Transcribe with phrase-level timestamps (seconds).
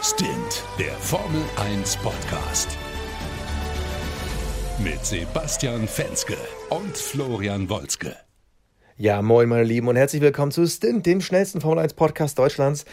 [0.00, 2.68] Stint, der Formel 1 Podcast.
[4.78, 6.36] Mit Sebastian Fenske
[6.70, 8.14] und Florian Wolzke.
[8.96, 12.84] Ja, moin, meine Lieben, und herzlich willkommen zu Stint, dem schnellsten Formel 1 Podcast Deutschlands.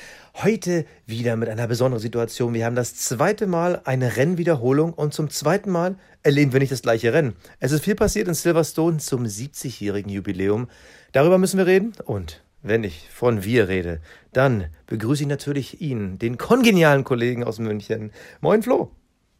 [0.41, 2.55] Heute wieder mit einer besonderen Situation.
[2.55, 6.81] Wir haben das zweite Mal eine Rennwiederholung und zum zweiten Mal erleben wir nicht das
[6.81, 7.35] gleiche Rennen.
[7.59, 10.69] Es ist viel passiert in Silverstone zum 70-jährigen Jubiläum.
[11.11, 13.99] Darüber müssen wir reden und wenn ich von wir rede,
[14.33, 18.11] dann begrüße ich natürlich ihn, den kongenialen Kollegen aus München.
[18.41, 18.91] Moin Flo.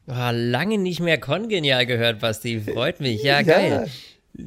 [0.07, 2.61] Oh, lange nicht mehr kongenial gehört, Basti.
[2.61, 3.23] Freut mich.
[3.23, 3.89] Ja, geil.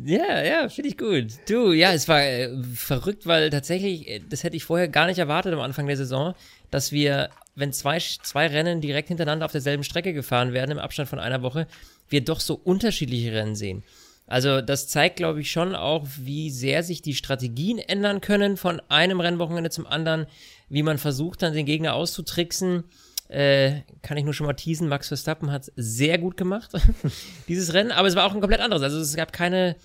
[0.05, 1.27] Ja, ja, finde ich gut.
[1.49, 5.19] Du, ja, es war äh, verrückt, weil tatsächlich, äh, das hätte ich vorher gar nicht
[5.19, 6.35] erwartet am Anfang der Saison,
[6.71, 11.09] dass wir, wenn zwei, zwei Rennen direkt hintereinander auf derselben Strecke gefahren werden, im Abstand
[11.09, 11.67] von einer Woche,
[12.11, 13.83] wir doch so unterschiedliche Rennen sehen.
[14.29, 18.81] Also das zeigt, glaube ich, schon auch, wie sehr sich die Strategien ändern können von
[18.89, 20.27] einem Rennwochenende zum anderen,
[20.69, 22.85] wie man versucht dann den Gegner auszutricksen.
[23.29, 26.71] Äh, kann ich nur schon mal teasen, Max Verstappen hat sehr gut gemacht,
[27.49, 28.83] dieses Rennen, aber es war auch ein komplett anderes.
[28.83, 29.77] Also es gab keine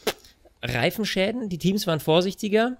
[0.62, 2.78] Reifenschäden, die Teams waren vorsichtiger.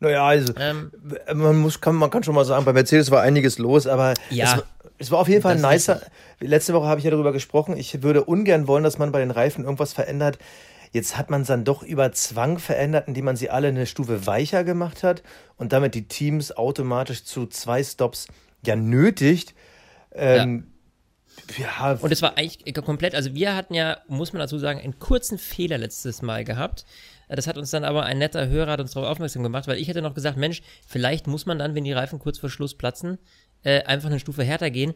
[0.00, 0.92] Naja, also ähm,
[1.32, 4.56] man, muss, kann, man kann schon mal sagen, bei Mercedes war einiges los, aber ja,
[4.56, 4.64] es,
[4.98, 6.00] es war auf jeden Fall ein nicer.
[6.40, 9.30] Letzte Woche habe ich ja darüber gesprochen, ich würde ungern wollen, dass man bei den
[9.30, 10.38] Reifen irgendwas verändert,
[10.94, 14.28] Jetzt hat man es dann doch über Zwang verändert, indem man sie alle eine Stufe
[14.28, 15.24] weicher gemacht hat
[15.56, 18.28] und damit die Teams automatisch zu zwei Stops
[18.64, 19.54] ja nötigt.
[20.12, 20.68] Ähm,
[21.58, 21.66] ja.
[21.90, 21.98] ja.
[22.00, 25.36] Und es war eigentlich komplett, also wir hatten ja, muss man dazu sagen, einen kurzen
[25.36, 26.86] Fehler letztes Mal gehabt.
[27.28, 29.88] Das hat uns dann aber ein netter Hörer hat uns darauf aufmerksam gemacht, weil ich
[29.88, 33.18] hätte noch gesagt, Mensch, vielleicht muss man dann, wenn die Reifen kurz vor Schluss platzen,
[33.64, 34.94] äh, einfach eine Stufe härter gehen.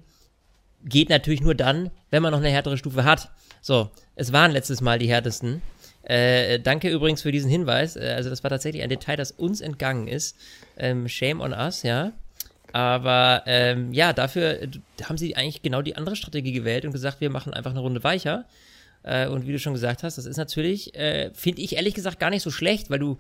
[0.85, 3.33] Geht natürlich nur dann, wenn man noch eine härtere Stufe hat.
[3.61, 5.61] So, es waren letztes Mal die härtesten.
[6.03, 7.97] Äh, danke übrigens für diesen Hinweis.
[7.97, 10.37] Äh, also, das war tatsächlich ein Detail, das uns entgangen ist.
[10.77, 12.13] Ähm, shame on us, ja.
[12.73, 14.69] Aber ähm, ja, dafür äh,
[15.05, 18.05] haben sie eigentlich genau die andere Strategie gewählt und gesagt, wir machen einfach eine Runde
[18.05, 18.45] weicher.
[19.03, 22.19] Äh, und wie du schon gesagt hast, das ist natürlich, äh, finde ich ehrlich gesagt
[22.21, 23.19] gar nicht so schlecht, weil du,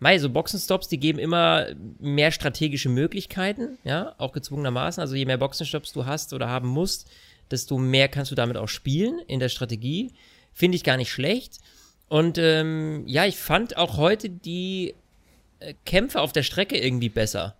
[0.00, 1.66] mei, so Boxenstops, die geben immer
[1.98, 5.00] mehr strategische Möglichkeiten, ja, auch gezwungenermaßen.
[5.00, 7.08] Also je mehr Boxenstops du hast oder haben musst,
[7.50, 10.12] desto mehr kannst du damit auch spielen in der Strategie.
[10.52, 11.58] Finde ich gar nicht schlecht.
[12.08, 14.94] Und ähm, ja, ich fand auch heute die
[15.60, 17.56] äh, Kämpfe auf der Strecke irgendwie besser.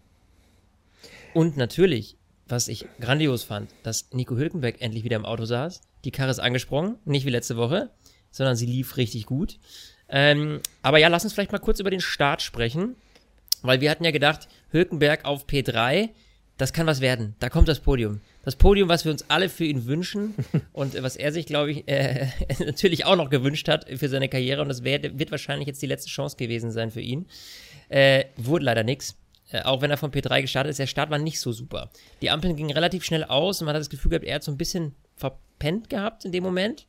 [1.35, 2.17] Und natürlich,
[2.47, 5.83] was ich grandios fand, dass Nico Hülkenberg endlich wieder im Auto saß.
[6.05, 7.91] Die Karre ist angesprungen, nicht wie letzte Woche,
[8.31, 9.59] sondern sie lief richtig gut.
[10.09, 12.97] Ähm, aber ja, lass uns vielleicht mal kurz über den Start sprechen,
[13.63, 16.11] weil wir hatten ja gedacht, Hülkenberg auf P3,
[16.59, 17.35] das kann was werden.
[17.39, 20.35] Da kommt das Podium das Podium, was wir uns alle für ihn wünschen
[20.73, 22.29] und was er sich, glaube ich, äh,
[22.65, 25.87] natürlich auch noch gewünscht hat für seine Karriere und das wär, wird wahrscheinlich jetzt die
[25.87, 27.27] letzte Chance gewesen sein für ihn.
[27.91, 29.19] Äh, wurde leider nichts.
[29.51, 31.91] Äh, auch wenn er von P3 gestartet ist, der Start war nicht so super.
[32.23, 34.51] Die Ampeln gingen relativ schnell aus und man hat das Gefühl gehabt, er hat so
[34.51, 36.87] ein bisschen verpennt gehabt in dem Moment.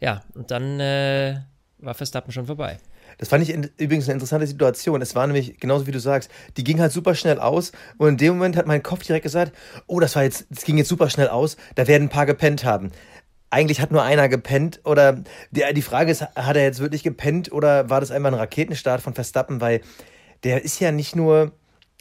[0.00, 1.40] Ja, und dann äh,
[1.78, 2.78] war Verstappen schon vorbei.
[3.18, 5.00] Das fand ich in, übrigens eine interessante Situation.
[5.02, 8.16] Es war nämlich, genauso wie du sagst, die ging halt super schnell aus und in
[8.16, 9.52] dem Moment hat mein Kopf direkt gesagt,
[9.86, 12.64] oh, das war jetzt, das ging jetzt super schnell aus, da werden ein paar gepennt
[12.64, 12.92] haben.
[13.50, 17.52] Eigentlich hat nur einer gepennt oder die, die Frage ist, hat er jetzt wirklich gepennt
[17.52, 19.80] oder war das einfach ein Raketenstart von Verstappen, weil
[20.44, 21.52] der ist ja nicht nur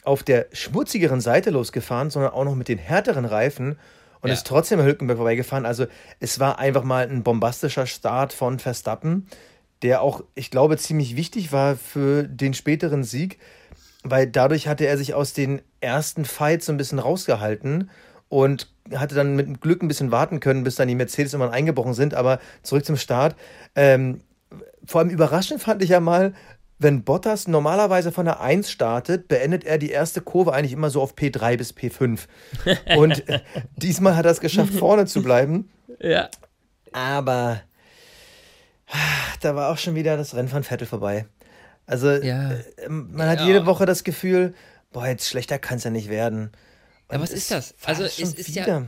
[0.04, 3.78] auf der schmutzigeren Seite losgefahren, sondern auch noch mit den härteren Reifen
[4.22, 4.34] und ja.
[4.34, 5.66] ist trotzdem an Hülkenberg vorbeigefahren.
[5.66, 5.86] Also
[6.20, 9.28] es war einfach mal ein bombastischer Start von Verstappen
[9.82, 13.40] der auch, ich glaube, ziemlich wichtig war für den späteren Sieg,
[14.04, 17.90] weil dadurch hatte er sich aus den ersten Fights so ein bisschen rausgehalten
[18.30, 21.94] und hatte dann mit Glück ein bisschen warten können, bis dann die Mercedes immer eingebrochen
[21.94, 22.14] sind.
[22.14, 23.36] Aber zurück zum Start.
[23.76, 24.22] Ähm,
[24.86, 26.34] vor allem überraschend fand ich ja mal,
[26.78, 31.02] wenn Bottas normalerweise von der 1 startet, beendet er die erste Kurve eigentlich immer so
[31.02, 32.20] auf P3 bis P5.
[32.98, 33.24] Und
[33.78, 35.70] diesmal hat er es geschafft, vorne zu bleiben.
[36.00, 36.30] Ja.
[36.92, 37.62] Aber
[39.42, 41.26] da war auch schon wieder das Rennen von Vettel vorbei.
[41.86, 42.52] Also ja.
[42.52, 43.48] Äh, man hat ja.
[43.48, 44.54] jede Woche das Gefühl,
[44.92, 46.52] boah, jetzt schlechter kann es ja nicht werden.
[47.08, 47.76] Und ja, was ist das?
[47.84, 48.68] Also es ist wieder.
[48.68, 48.84] ja.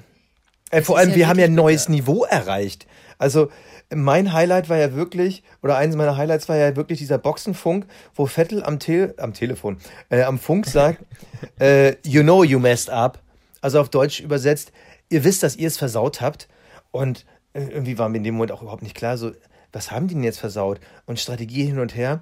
[0.72, 2.88] Äh, vor allem, wir haben ja ein neues Niveau erreicht.
[3.18, 3.50] Also
[3.94, 7.86] mein Highlight war ja wirklich, oder eines meiner Highlights war ja wirklich dieser Boxenfunk,
[8.16, 9.78] wo Vettel am, Te am Telefon,
[10.10, 11.06] äh, am Funk sagt,
[11.60, 13.20] äh, you know you messed up.
[13.62, 14.72] Also auf Deutsch übersetzt,
[15.10, 16.48] ihr wisst, dass ihr es versaut habt.
[16.92, 19.32] Und äh, irgendwie war mir in dem Moment auch überhaupt nicht klar, so,
[19.78, 20.80] was haben die denn jetzt versaut?
[21.06, 22.22] Und Strategie hin und her.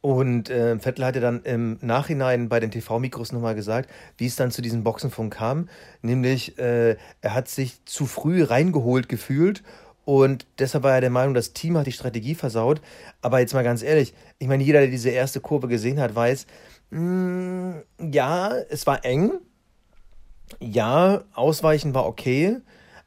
[0.00, 4.50] Und äh, Vettel hatte dann im Nachhinein bei den TV-Mikros nochmal gesagt, wie es dann
[4.50, 5.68] zu diesem Boxenfunk kam.
[6.02, 9.62] Nämlich, äh, er hat sich zu früh reingeholt gefühlt
[10.04, 12.80] und deshalb war er der Meinung, das Team hat die Strategie versaut.
[13.22, 16.46] Aber jetzt mal ganz ehrlich, ich meine, jeder, der diese erste Kurve gesehen hat, weiß,
[16.90, 19.32] mh, mm, ja, es war eng.
[20.58, 22.56] Ja, ausweichen war okay,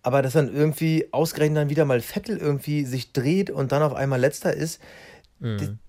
[0.03, 3.93] aber dass dann irgendwie ausgerechnet dann wieder mal Vettel irgendwie sich dreht und dann auf
[3.93, 4.81] einmal letzter ist,
[5.39, 5.79] mhm.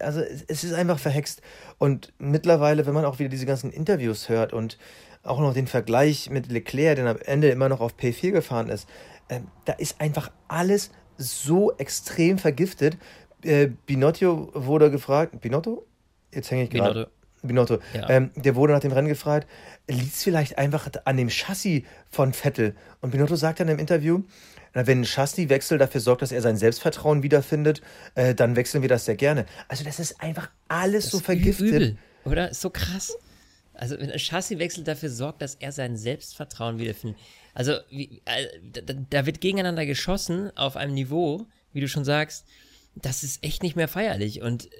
[0.00, 1.40] also es ist einfach verhext.
[1.78, 4.78] Und mittlerweile, wenn man auch wieder diese ganzen Interviews hört und
[5.22, 8.88] auch noch den Vergleich mit Leclerc, der am Ende immer noch auf P4 gefahren ist,
[9.28, 12.98] äh, da ist einfach alles so extrem vergiftet.
[13.42, 15.86] Äh, Binotto wurde gefragt, Binotto?
[16.32, 17.10] Jetzt hänge ich gerade.
[17.48, 17.78] Binotto.
[17.94, 18.08] Ja.
[18.08, 19.48] Ähm, der wurde nach dem Rennen gefragt,
[19.88, 22.76] liegt es vielleicht einfach an dem Chassis von Vettel?
[23.00, 24.22] Und Binotto sagt dann im Interview,
[24.74, 27.82] wenn ein Chassiswechsel dafür sorgt, dass er sein Selbstvertrauen wiederfindet,
[28.14, 29.46] äh, dann wechseln wir das sehr gerne.
[29.66, 31.68] Also das ist einfach alles das so vergiftet.
[31.68, 32.50] Übel, oder?
[32.50, 33.16] Ist so krass.
[33.74, 37.18] Also wenn ein Chassiswechsel dafür sorgt, dass er sein Selbstvertrauen wiederfindet.
[37.54, 38.46] Also wie, äh,
[38.84, 42.44] da, da wird gegeneinander geschossen auf einem Niveau, wie du schon sagst,
[42.94, 44.42] das ist echt nicht mehr feierlich.
[44.42, 44.76] Und äh,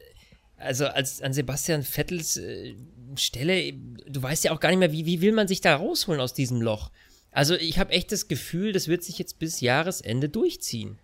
[0.58, 2.74] also als an Sebastian Vettels äh,
[3.16, 6.20] Stelle, du weißt ja auch gar nicht mehr, wie, wie will man sich da rausholen
[6.20, 6.90] aus diesem Loch.
[7.30, 10.98] Also ich habe echt das Gefühl, das wird sich jetzt bis Jahresende durchziehen.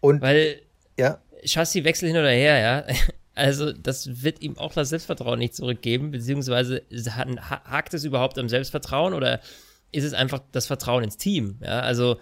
[0.00, 0.62] Und weil
[0.98, 1.20] ja.
[1.44, 2.94] Chassiswechsel hin oder her, ja.
[3.34, 9.14] Also das wird ihm auch das Selbstvertrauen nicht zurückgeben, beziehungsweise hakt es überhaupt am Selbstvertrauen
[9.14, 9.40] oder
[9.92, 11.56] ist es einfach das Vertrauen ins Team?
[11.62, 12.18] Ja, also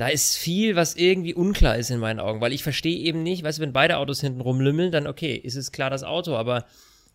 [0.00, 3.44] da ist viel, was irgendwie unklar ist in meinen Augen, weil ich verstehe eben nicht,
[3.44, 6.64] weißt du, wenn beide Autos hinten rumlümmeln, dann okay, ist es klar das Auto, aber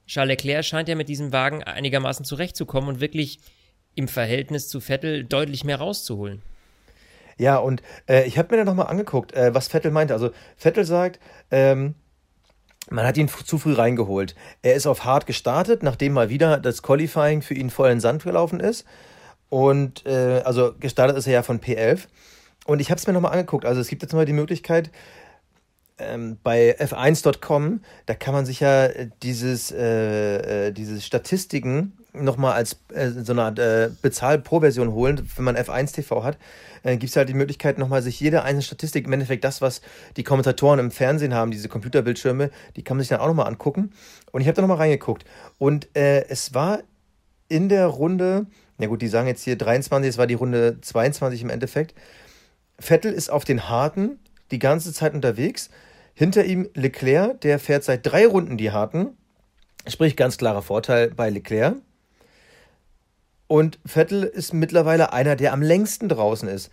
[0.06, 3.40] Charles Leclerc scheint ja mit diesem Wagen einigermaßen zurechtzukommen und wirklich
[3.96, 6.44] im Verhältnis zu Vettel deutlich mehr rauszuholen.
[7.40, 10.14] Ja, und äh, ich habe mir dann nochmal angeguckt, äh, was Vettel meinte.
[10.14, 11.96] Also Vettel sagt, ähm,
[12.92, 14.36] man hat ihn zu früh reingeholt.
[14.62, 18.02] Er ist auf hart gestartet, nachdem mal wieder das Qualifying für ihn voll in den
[18.02, 18.86] Sand gelaufen ist.
[19.50, 22.08] Und äh, also gestartet ist er ja von P11.
[22.66, 23.66] Und ich habe es mir nochmal angeguckt.
[23.66, 24.92] Also es gibt jetzt mal die Möglichkeit,
[25.98, 28.90] ähm, bei f1.com, da kann man sich ja
[29.24, 35.46] dieses, äh, äh, diese Statistiken nochmal als äh, so eine Art äh, Bezahl-Pro-Version holen, wenn
[35.46, 36.38] man F1 TV hat,
[36.84, 39.82] äh, gibt es halt die Möglichkeit, nochmal sich jede einzelne Statistik, im Endeffekt das, was
[40.18, 43.92] die Kommentatoren im Fernsehen haben, diese Computerbildschirme, die kann man sich dann auch nochmal angucken.
[44.32, 45.26] Und ich habe da nochmal reingeguckt.
[45.58, 46.80] Und äh, es war
[47.48, 48.48] in der Runde,
[48.78, 51.94] na gut, die sagen jetzt hier 23, es war die Runde 22 im Endeffekt.
[52.80, 54.20] Vettel ist auf den Harten
[54.52, 55.70] die ganze Zeit unterwegs.
[56.14, 59.18] Hinter ihm Leclerc, der fährt seit drei Runden die Harten.
[59.88, 61.76] Sprich, ganz klarer Vorteil bei Leclerc.
[63.48, 66.72] Und Vettel ist mittlerweile einer, der am längsten draußen ist.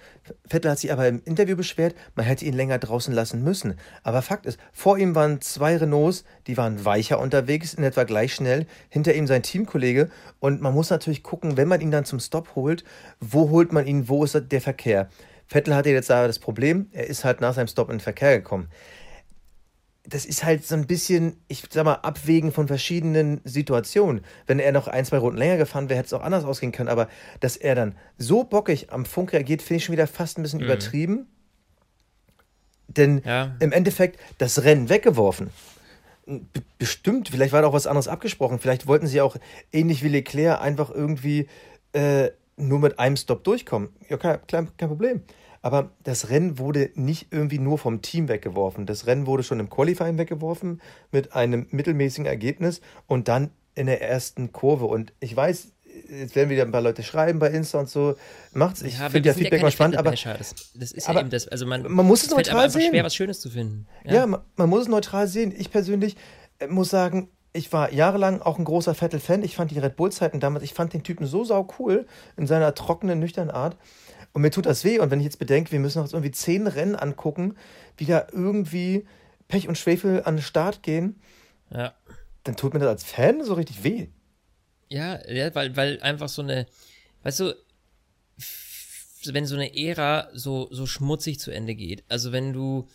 [0.49, 3.75] Vettel hat sich aber im Interview beschwert, man hätte ihn länger draußen lassen müssen.
[4.03, 8.33] Aber Fakt ist, vor ihm waren zwei Renaults, die waren weicher unterwegs, in etwa gleich
[8.35, 8.67] schnell.
[8.89, 10.09] Hinter ihm sein Teamkollege.
[10.41, 12.85] Und man muss natürlich gucken, wenn man ihn dann zum Stop holt,
[13.21, 15.11] wo holt man ihn, wo ist der Verkehr?
[15.53, 18.39] Vettel hatte jetzt aber das Problem, er ist halt nach seinem Stop in den Verkehr
[18.39, 18.69] gekommen
[20.05, 24.25] das ist halt so ein bisschen, ich sag mal, Abwägen von verschiedenen Situationen.
[24.47, 26.89] Wenn er noch ein, zwei Runden länger gefahren wäre, hätte es auch anders ausgehen können.
[26.89, 27.09] Aber
[27.41, 30.59] dass er dann so bockig am Funk reagiert, finde ich schon wieder fast ein bisschen
[30.59, 30.67] mhm.
[30.67, 31.27] übertrieben.
[32.89, 33.55] Denn ja.
[33.61, 35.51] im Endeffekt das Rennen weggeworfen.
[36.79, 38.59] bestimmt, vielleicht war da auch was anderes abgesprochen.
[38.59, 39.37] Vielleicht wollten sie auch
[39.73, 41.47] ähnlich wie Leclerc einfach irgendwie
[41.93, 43.91] äh, nur mit einem Stop durchkommen.
[44.09, 45.23] Ja, kein, kein, kein Problem.
[45.63, 48.85] Aber das Rennen wurde nicht irgendwie nur vom Team weggeworfen.
[48.85, 50.83] Das Rennen wurde schon im Qualifying weggeworfen
[51.13, 54.87] mit einem mittelmäßigen Ergebnis und dann in der ersten Kurve.
[54.87, 55.73] Und ich weiß,
[56.11, 58.17] jetzt werden wieder ein paar Leute schreiben bei Insta und so.
[58.53, 58.83] Macht's.
[58.83, 61.49] Ich ja, finde ja Feedback ja mal spannend, aber das, das ist ja eben das.
[61.49, 62.91] Also man, man muss es neutral sehen.
[62.91, 63.87] schwer, was Schönes zu finden.
[64.05, 65.55] Ja, ja man, man, muss es neutral sehen.
[65.57, 66.17] Ich persönlich
[66.59, 69.43] äh, muss sagen, ich war jahrelang auch ein großer Vettel-Fan.
[69.43, 72.07] Ich fand die Red Bull-Zeiten damals, ich fand den Typen so sau cool
[72.37, 73.77] in seiner trockenen, nüchternen Art.
[74.33, 74.99] Und mir tut das weh.
[74.99, 77.57] Und wenn ich jetzt bedenke, wir müssen uns irgendwie zehn Rennen angucken,
[77.97, 79.07] wie da irgendwie
[79.49, 81.21] Pech und Schwefel an den Start gehen,
[81.71, 81.95] ja.
[82.45, 84.09] dann tut mir das als Fan so richtig weh.
[84.89, 86.67] Ja, ja weil, weil einfach so eine,
[87.23, 87.57] weißt du,
[89.27, 92.89] wenn so eine Ära so, so schmutzig zu Ende geht, also wenn du,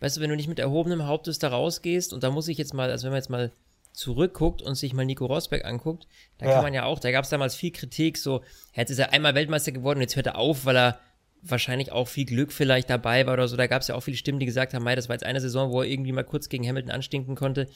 [0.00, 2.74] weißt du, wenn du nicht mit erhobenem Hauptes da rausgehst, und da muss ich jetzt
[2.74, 3.52] mal, also wenn wir jetzt mal
[3.94, 6.06] zurückguckt und sich mal Nico Rosberg anguckt,
[6.38, 6.52] da ja.
[6.52, 8.42] kann man ja auch, da gab es damals viel Kritik, so,
[8.74, 11.00] jetzt ist er einmal Weltmeister geworden und jetzt hört er auf, weil er
[11.42, 13.56] wahrscheinlich auch viel Glück vielleicht dabei war oder so.
[13.56, 15.40] Da gab es ja auch viele Stimmen, die gesagt haben, Mei, das war jetzt eine
[15.40, 17.68] Saison, wo er irgendwie mal kurz gegen Hamilton anstinken konnte.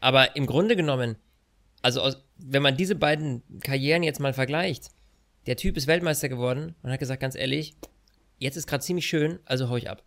[0.00, 1.16] Aber im Grunde genommen,
[1.82, 4.90] also aus, wenn man diese beiden Karrieren jetzt mal vergleicht,
[5.46, 7.74] der Typ ist Weltmeister geworden und hat gesagt, ganz ehrlich,
[8.38, 10.04] jetzt ist gerade ziemlich schön, also hau ich ab.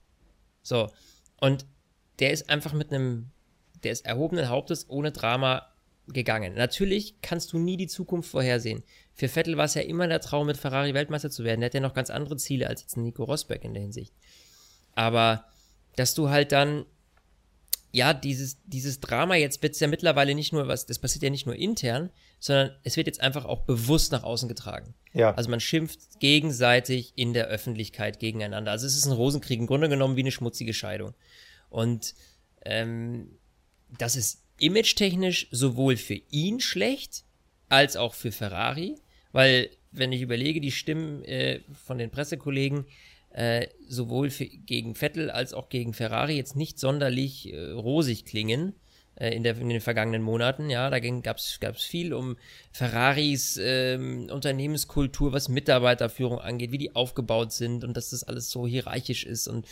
[0.61, 0.89] So.
[1.39, 1.65] Und
[2.19, 3.31] der ist einfach mit einem
[3.83, 5.67] der ist erhobenen Hauptes ohne Drama
[6.07, 6.53] gegangen.
[6.55, 8.83] Natürlich kannst du nie die Zukunft vorhersehen.
[9.13, 11.61] Für Vettel war es ja immer der Traum, mit Ferrari Weltmeister zu werden.
[11.61, 14.13] Der hat ja noch ganz andere Ziele als jetzt Nico Rosberg in der Hinsicht.
[14.95, 15.45] Aber
[15.95, 16.85] dass du halt dann,
[17.91, 21.29] ja, dieses, dieses Drama, jetzt wird es ja mittlerweile nicht nur was, das passiert ja
[21.29, 22.09] nicht nur intern,
[22.39, 24.95] sondern es wird jetzt einfach auch bewusst nach außen getragen.
[25.13, 25.33] Ja.
[25.35, 28.71] Also man schimpft gegenseitig in der Öffentlichkeit gegeneinander.
[28.71, 31.13] Also es ist ein Rosenkrieg, im Grunde genommen wie eine schmutzige Scheidung.
[31.69, 32.15] Und
[32.65, 33.37] ähm,
[33.97, 37.23] das ist image-technisch sowohl für ihn schlecht,
[37.69, 38.95] als auch für Ferrari,
[39.31, 42.85] weil wenn ich überlege, die Stimmen äh, von den Pressekollegen
[43.31, 48.75] äh, sowohl für, gegen Vettel als auch gegen Ferrari jetzt nicht sonderlich äh, rosig klingen
[49.15, 50.69] äh, in, der, in den vergangenen Monaten.
[50.69, 52.37] Ja, da gab es viel um
[52.71, 58.67] Ferraris ähm, Unternehmenskultur, was Mitarbeiterführung angeht, wie die aufgebaut sind und dass das alles so
[58.67, 59.67] hierarchisch ist und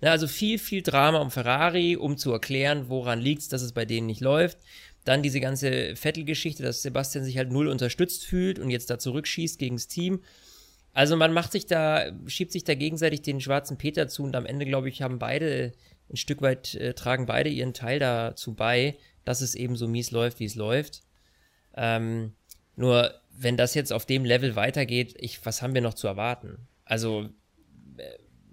[0.00, 3.84] ja, also viel, viel Drama um Ferrari, um zu erklären, woran liegt dass es bei
[3.84, 4.58] denen nicht läuft.
[5.04, 9.58] Dann diese ganze Vettel-Geschichte, dass Sebastian sich halt null unterstützt fühlt und jetzt da zurückschießt
[9.58, 10.22] gegen das Team.
[10.92, 14.46] Also man macht sich da, schiebt sich da gegenseitig den schwarzen Peter zu und am
[14.46, 15.72] Ende, glaube ich, haben beide
[16.10, 20.10] ein Stück weit, äh, tragen beide ihren Teil dazu bei, dass es eben so mies
[20.10, 21.02] läuft, wie es läuft.
[21.76, 22.32] Ähm,
[22.76, 26.68] nur, wenn das jetzt auf dem Level weitergeht, ich, was haben wir noch zu erwarten?
[26.84, 27.28] Also,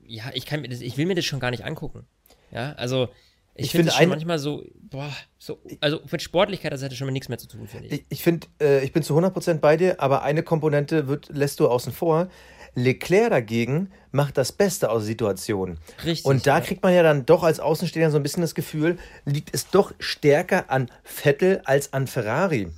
[0.08, 2.06] ja, ich kann mir das, ich will mir das schon gar nicht angucken.
[2.52, 3.10] Ja, also,
[3.56, 7.12] ich, ich finde es manchmal so, boah, so, also mit Sportlichkeit, das hätte schon mal
[7.12, 7.94] nichts mehr zu tun, finde ich.
[7.94, 11.60] Ich, ich finde, äh, ich bin zu 100% bei dir, aber eine Komponente wird, lässt
[11.60, 12.30] du außen vor.
[12.76, 15.78] Leclerc dagegen macht das Beste aus der Situation.
[16.04, 16.26] Richtig.
[16.26, 16.64] Und da ja.
[16.64, 19.94] kriegt man ja dann doch als Außenstehender so ein bisschen das Gefühl, liegt es doch
[20.00, 22.70] stärker an Vettel als an Ferrari.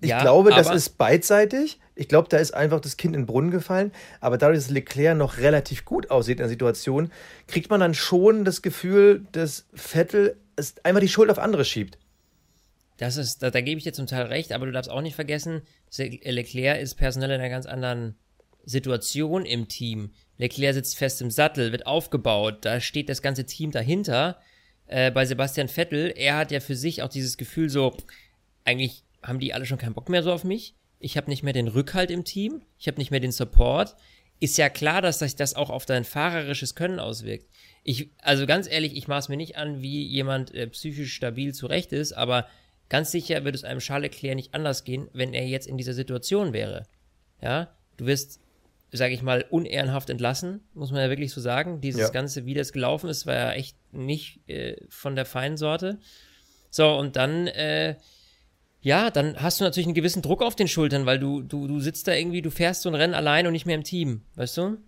[0.00, 1.78] Ich ja, glaube, das ist beidseitig.
[1.94, 3.92] Ich glaube, da ist einfach das Kind in den Brunnen gefallen.
[4.20, 7.10] Aber dadurch, dass Leclerc noch relativ gut aussieht in der Situation,
[7.48, 11.98] kriegt man dann schon das Gefühl, dass Vettel es einfach die Schuld auf andere schiebt.
[12.96, 15.16] Das ist, da, da gebe ich dir zum Teil recht, aber du darfst auch nicht
[15.16, 15.62] vergessen,
[15.96, 18.14] Leclerc ist personell in einer ganz anderen
[18.64, 20.12] Situation im Team.
[20.38, 24.40] Leclerc sitzt fest im Sattel, wird aufgebaut, da steht das ganze Team dahinter.
[24.86, 27.96] Äh, bei Sebastian Vettel, er hat ja für sich auch dieses Gefühl so,
[28.64, 31.52] eigentlich haben die alle schon keinen Bock mehr so auf mich ich habe nicht mehr
[31.52, 33.96] den Rückhalt im Team, ich habe nicht mehr den Support,
[34.40, 37.46] ist ja klar, dass sich das auch auf dein fahrerisches Können auswirkt.
[37.84, 41.92] Ich, also ganz ehrlich, ich maß mir nicht an, wie jemand äh, psychisch stabil zurecht
[41.92, 42.46] ist, aber
[42.88, 45.94] ganz sicher wird es einem Charles Leclerc nicht anders gehen, wenn er jetzt in dieser
[45.94, 46.84] Situation wäre.
[47.40, 48.40] Ja, du wirst,
[48.92, 51.80] sage ich mal, unehrenhaft entlassen, muss man ja wirklich so sagen.
[51.80, 52.08] Dieses ja.
[52.10, 55.98] Ganze, wie das gelaufen ist, war ja echt nicht äh, von der feinen Sorte.
[56.70, 57.96] So, und dann, äh,
[58.82, 61.78] ja, dann hast du natürlich einen gewissen Druck auf den Schultern, weil du, du, du
[61.80, 64.56] sitzt da irgendwie, du fährst so ein Rennen allein und nicht mehr im Team, weißt
[64.58, 64.78] du?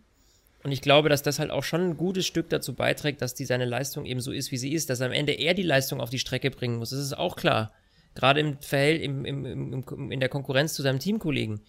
[0.65, 3.45] Und ich glaube, dass das halt auch schon ein gutes Stück dazu beiträgt, dass die
[3.45, 6.11] seine Leistung eben so ist, wie sie ist, dass am Ende er die Leistung auf
[6.11, 6.91] die Strecke bringen muss.
[6.91, 7.73] Das ist auch klar.
[8.15, 11.61] Gerade im Verhältnis, im, im, im, in der Konkurrenz zu seinem Teamkollegen.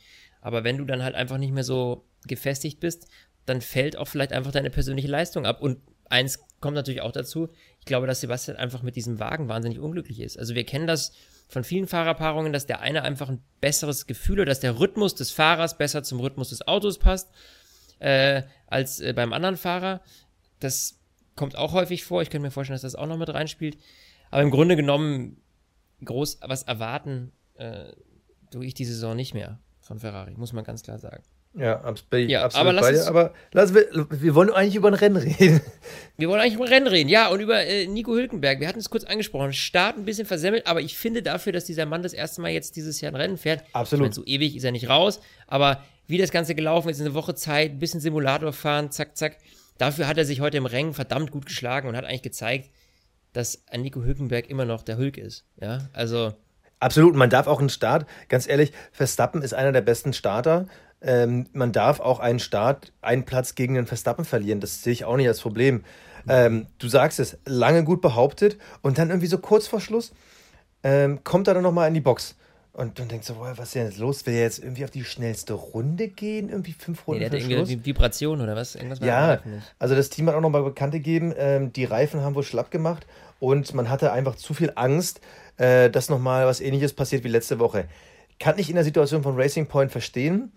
[0.41, 3.07] Aber wenn du dann halt einfach nicht mehr so gefestigt bist,
[3.45, 5.61] dann fällt auch vielleicht einfach deine persönliche Leistung ab.
[5.61, 5.79] Und
[6.09, 10.21] eins kommt natürlich auch dazu, ich glaube, dass Sebastian einfach mit diesem Wagen wahnsinnig unglücklich
[10.21, 10.39] ist.
[10.39, 11.11] Also wir kennen das
[11.47, 15.31] von vielen Fahrerpaarungen, dass der eine einfach ein besseres Gefühl oder dass der Rhythmus des
[15.31, 17.29] Fahrers besser zum Rhythmus des Autos passt
[17.99, 20.01] äh, als äh, beim anderen Fahrer.
[20.59, 20.99] Das
[21.35, 22.21] kommt auch häufig vor.
[22.21, 23.77] Ich könnte mir vorstellen, dass das auch noch mit reinspielt.
[24.31, 25.41] Aber im Grunde genommen
[26.03, 27.93] groß was erwarten äh,
[28.51, 31.23] tue ich die Saison nicht mehr von Ferrari, muss man ganz klar sagen.
[31.57, 33.07] Ja, absolut, ja, absolut aber bei dir.
[33.07, 35.61] Aber lass, wir, wir wollen eigentlich über ein Rennen reden.
[36.17, 38.61] Wir wollen eigentlich über ein Rennen reden, ja, und über äh, Nico Hülkenberg.
[38.61, 39.51] Wir hatten es kurz angesprochen.
[39.51, 42.77] Start ein bisschen versemmelt, aber ich finde dafür, dass dieser Mann das erste Mal jetzt
[42.77, 43.63] dieses Jahr ein Rennen fährt.
[43.73, 44.05] Absolut.
[44.05, 47.13] Ich mein, so ewig ist er nicht raus, aber wie das Ganze gelaufen ist, eine
[47.13, 49.37] Woche Zeit, ein bisschen Simulator fahren, zack, zack.
[49.77, 52.69] Dafür hat er sich heute im Rennen verdammt gut geschlagen und hat eigentlich gezeigt,
[53.33, 55.43] dass ein Nico Hülkenberg immer noch der Hülk ist.
[55.59, 56.33] Ja, also.
[56.79, 60.67] Absolut, man darf auch einen Start, ganz ehrlich, Verstappen ist einer der besten Starter
[61.05, 64.59] ähm, man darf auch einen Start, einen Platz gegen den Verstappen verlieren.
[64.59, 65.83] Das sehe ich auch nicht als Problem.
[66.27, 70.11] Ähm, du sagst es, lange gut behauptet und dann irgendwie so kurz vor Schluss
[70.83, 72.35] ähm, kommt er dann nochmal in die Box.
[72.73, 74.25] Und dann denkst du, boah, was ist denn jetzt los?
[74.25, 76.49] Will er jetzt irgendwie auf die schnellste Runde gehen?
[76.49, 78.75] Irgendwie fünf Runden nee, der hat irgendwie Vibration oder was?
[78.75, 79.39] Irgendwas ja,
[79.79, 83.07] also das Team hat auch nochmal bekannt gegeben, ähm, die Reifen haben wohl schlapp gemacht
[83.39, 85.21] und man hatte einfach zu viel Angst,
[85.55, 87.85] äh, dass nochmal was ähnliches passiert wie letzte Woche.
[88.39, 90.51] Kann ich in der Situation von Racing Point verstehen.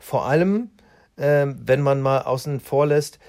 [0.00, 0.70] Vor allem,
[1.16, 3.20] äh, wenn man mal außen vor lässt,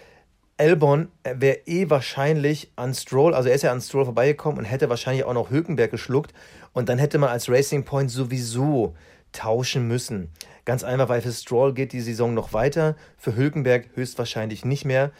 [0.57, 4.89] Albon wäre eh wahrscheinlich an Stroll, also er ist ja an Stroll vorbeigekommen und hätte
[4.89, 6.33] wahrscheinlich auch noch Hülkenberg geschluckt
[6.73, 8.95] und dann hätte man als Racing Point sowieso
[9.31, 10.29] tauschen müssen.
[10.63, 15.11] Ganz einfach, weil für Stroll geht die Saison noch weiter, für Hülkenberg höchstwahrscheinlich nicht mehr.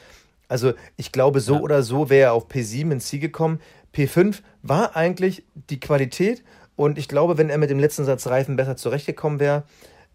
[0.48, 1.62] Also ich glaube, so ja.
[1.62, 3.60] oder so wäre er auf P7 ins Ziel gekommen.
[3.96, 6.44] P5 war eigentlich die Qualität
[6.76, 9.64] und ich glaube, wenn er mit dem letzten Satz Reifen besser zurechtgekommen wäre,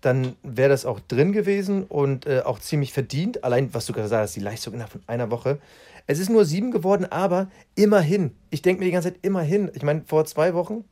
[0.06, 3.42] dann wäre das auch drin gewesen und äh, auch ziemlich verdient.
[3.42, 5.58] Allein, was du gerade sagst, die Leistung innerhalb von einer Woche.
[6.06, 8.36] Es ist nur sieben geworden, aber immerhin.
[8.50, 9.68] Ich denke mir die ganze Zeit immerhin.
[9.74, 10.84] Ich meine, vor zwei Wochen,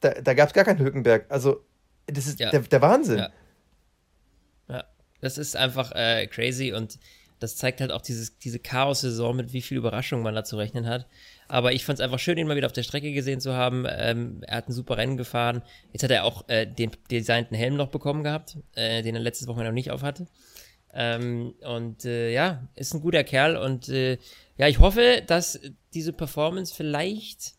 [0.00, 1.26] da, da gab es gar keinen Hülkenberg.
[1.28, 1.62] Also
[2.06, 2.50] das ist ja.
[2.50, 3.18] der, der, Wahnsinn.
[3.18, 3.30] Ja.
[4.68, 4.84] ja.
[5.20, 6.98] das ist einfach äh, crazy und
[7.40, 10.86] das zeigt halt auch dieses, diese Chaos-Saison, mit wie viel Überraschung man da zu rechnen
[10.86, 11.06] hat.
[11.50, 13.84] Aber ich fand es einfach schön, ihn mal wieder auf der Strecke gesehen zu haben.
[13.88, 15.62] Ähm, er hat ein super Rennen gefahren.
[15.92, 19.48] Jetzt hat er auch äh, den designten Helm noch bekommen gehabt, äh, den er letztes
[19.48, 20.26] Woche noch nicht auf hatte.
[20.94, 24.18] Ähm, und äh, ja, ist ein guter Kerl und äh,
[24.58, 25.58] ja, ich hoffe, dass
[25.92, 27.54] diese Performance vielleicht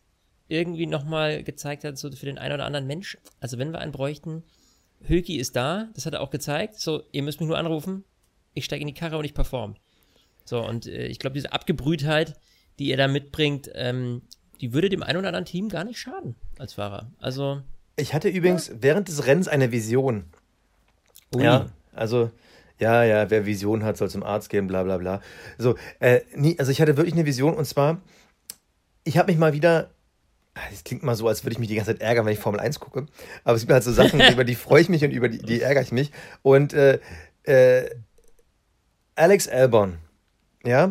[0.48, 3.18] irgendwie nochmal gezeigt hat, so für den einen oder anderen Mensch.
[3.40, 4.42] Also wenn wir einen bräuchten,
[5.02, 6.80] Hülki ist da, das hat er auch gezeigt.
[6.80, 8.04] So, ihr müsst mich nur anrufen,
[8.54, 9.76] ich steige in die Karre und ich perform.
[10.46, 12.36] So, und äh, ich glaube, diese Abgebrühtheit,
[12.82, 14.22] die er da mitbringt, ähm,
[14.60, 17.12] die würde dem einen oder anderen Team gar nicht schaden als Fahrer.
[17.20, 17.62] Also.
[17.94, 18.74] Ich hatte übrigens ja.
[18.80, 20.24] während des Rennens eine Vision.
[21.32, 21.44] Ui.
[21.44, 22.30] Ja, also
[22.80, 25.20] ja, ja, wer Vision hat, soll zum Arzt gehen, bla bla bla.
[25.58, 28.00] So, äh, nie, also ich hatte wirklich eine Vision und zwar,
[29.04, 29.90] ich habe mich mal wieder,
[30.72, 32.58] das klingt mal so, als würde ich mich die ganze Zeit ärgern, wenn ich Formel
[32.58, 33.06] 1 gucke,
[33.44, 35.60] aber es gibt halt so Sachen, über die freue ich mich und über die, die
[35.60, 36.10] ärgere ich mich.
[36.42, 36.98] Und äh,
[37.44, 37.88] äh,
[39.14, 39.98] Alex Albon,
[40.64, 40.90] ja,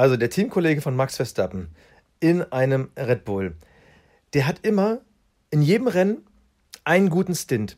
[0.00, 1.68] also der Teamkollege von Max Verstappen
[2.20, 3.54] in einem Red Bull,
[4.32, 5.02] der hat immer
[5.50, 6.26] in jedem Rennen
[6.84, 7.76] einen guten Stint,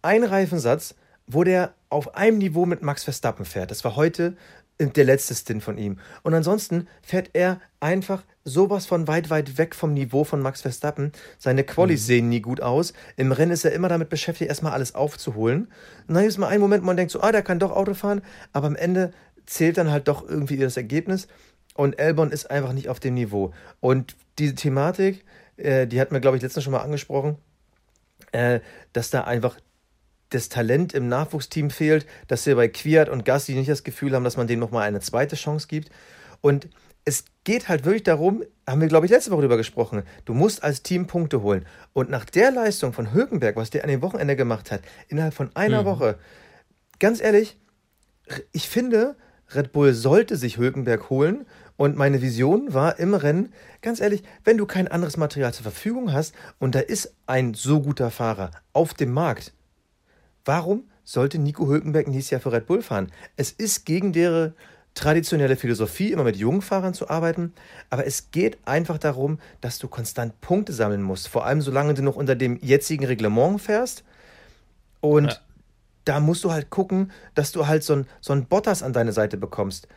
[0.00, 0.94] einen Reifensatz,
[1.26, 3.72] wo der auf einem Niveau mit Max Verstappen fährt.
[3.72, 4.36] Das war heute
[4.78, 5.98] der letzte Stint von ihm.
[6.22, 11.10] Und ansonsten fährt er einfach sowas von weit, weit weg vom Niveau von Max Verstappen.
[11.38, 12.06] Seine Qualis mhm.
[12.06, 12.92] sehen nie gut aus.
[13.16, 15.68] Im Rennen ist er immer damit beschäftigt, erstmal alles aufzuholen.
[16.06, 17.94] Und dann ist mal ein Moment, wo man denkt so, ah, der kann doch Auto
[17.94, 18.22] fahren.
[18.52, 19.12] Aber am Ende
[19.46, 21.26] zählt dann halt doch irgendwie das Ergebnis.
[21.76, 23.52] Und Elbon ist einfach nicht auf dem Niveau.
[23.80, 25.24] Und diese Thematik,
[25.56, 27.36] äh, die hatten wir, glaube ich, letztens schon mal angesprochen,
[28.32, 28.60] äh,
[28.92, 29.58] dass da einfach
[30.30, 34.24] das Talent im Nachwuchsteam fehlt, dass wir bei Quiert und Gassi nicht das Gefühl haben,
[34.24, 35.90] dass man denen nochmal eine zweite Chance gibt.
[36.40, 36.68] Und
[37.04, 40.64] es geht halt wirklich darum, haben wir, glaube ich, letzte Woche darüber gesprochen, du musst
[40.64, 41.64] als Team Punkte holen.
[41.92, 45.54] Und nach der Leistung von Hökenberg, was der an dem Wochenende gemacht hat, innerhalb von
[45.54, 45.86] einer mhm.
[45.86, 46.18] Woche,
[46.98, 47.56] ganz ehrlich,
[48.50, 49.16] ich finde,
[49.54, 51.46] Red Bull sollte sich Hökenberg holen.
[51.76, 56.12] Und meine Vision war im Rennen, ganz ehrlich, wenn du kein anderes Material zur Verfügung
[56.12, 59.52] hast und da ist ein so guter Fahrer auf dem Markt,
[60.46, 63.10] Warum sollte Nico Hülkenberg nächstes Jahr für Red Bull fahren?
[63.36, 64.54] Es ist gegen deren
[64.94, 67.52] traditionelle Philosophie, immer mit jungen Fahrern zu arbeiten,
[67.90, 72.02] aber es geht einfach darum, dass du konstant Punkte sammeln musst, vor allem solange du
[72.02, 74.04] noch unter dem jetzigen Reglement fährst.
[75.00, 75.38] Und ja.
[76.04, 79.12] da musst du halt gucken, dass du halt so ein, so ein Bottas an deine
[79.12, 79.88] Seite bekommst.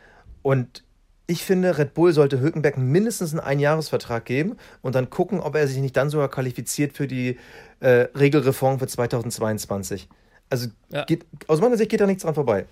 [0.42, 0.82] Und
[1.30, 5.68] ich finde, Red Bull sollte Hülkenberg mindestens einen Einjahresvertrag geben und dann gucken, ob er
[5.68, 7.38] sich nicht dann sogar qualifiziert für die
[7.78, 10.08] äh, Regelreform für 2022.
[10.50, 11.04] Also ja.
[11.04, 12.66] geht, aus meiner Sicht geht da nichts dran vorbei.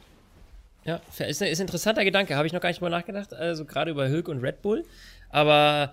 [0.84, 3.64] Ja, ist, ein, ist ein interessanter Gedanke, habe ich noch gar nicht mal nachgedacht, also
[3.64, 4.84] gerade über Hülk und Red Bull.
[5.30, 5.92] Aber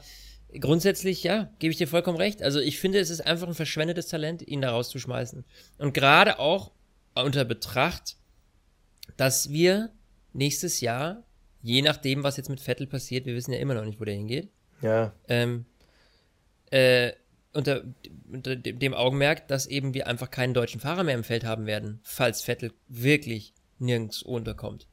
[0.60, 2.42] grundsätzlich, ja, gebe ich dir vollkommen recht.
[2.42, 5.46] Also ich finde, es ist einfach ein verschwendetes Talent, ihn da rauszuschmeißen.
[5.78, 6.72] Und gerade auch
[7.14, 8.16] unter Betracht,
[9.18, 9.92] dass wir
[10.34, 11.24] nächstes Jahr,
[11.66, 14.14] je nachdem, was jetzt mit Vettel passiert, wir wissen ja immer noch nicht, wo der
[14.14, 14.50] hingeht.
[14.82, 15.14] Ja.
[15.28, 15.66] Ähm,
[16.70, 17.12] äh,
[17.54, 17.82] unter,
[18.32, 22.02] unter dem Augenmerk, dass eben wir einfach keinen deutschen Fahrer mehr im Feld haben werden,
[22.04, 24.88] falls Vettel wirklich nirgends unterkommt.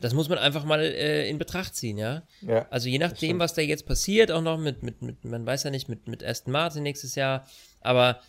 [0.00, 2.24] Das muss man einfach mal äh, in Betracht ziehen, ja.
[2.42, 5.62] ja also je nachdem, was da jetzt passiert, auch noch mit, mit, mit, man weiß
[5.62, 7.46] ja nicht, mit, mit Aston Martin nächstes Jahr,
[7.80, 8.20] aber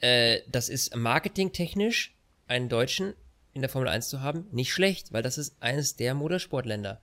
[0.00, 2.16] äh, das ist marketingtechnisch
[2.48, 3.14] einen Deutschen
[3.52, 7.00] in der Formel 1 zu haben, nicht schlecht, weil das ist eines der Motorsportländer.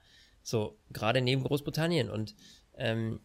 [0.50, 2.10] So, gerade neben Großbritannien.
[2.10, 2.36] Und
[2.76, 3.20] ähm,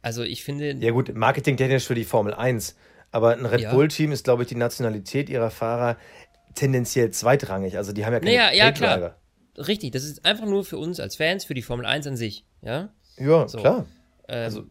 [0.00, 0.76] also ich finde.
[0.78, 2.76] Ja, gut, marketingtechnisch für die Formel 1.
[3.10, 3.72] Aber ein Red ja.
[3.72, 5.96] Bull-Team ist, glaube ich, die Nationalität ihrer Fahrer
[6.54, 7.76] tendenziell zweitrangig.
[7.76, 9.16] Also die haben ja keine naja, ja, klar.
[9.56, 12.44] Richtig, das ist einfach nur für uns als Fans, für die Formel 1 an sich.
[12.62, 13.58] Ja, ja so.
[13.58, 13.86] klar.
[14.28, 14.64] Ähm, also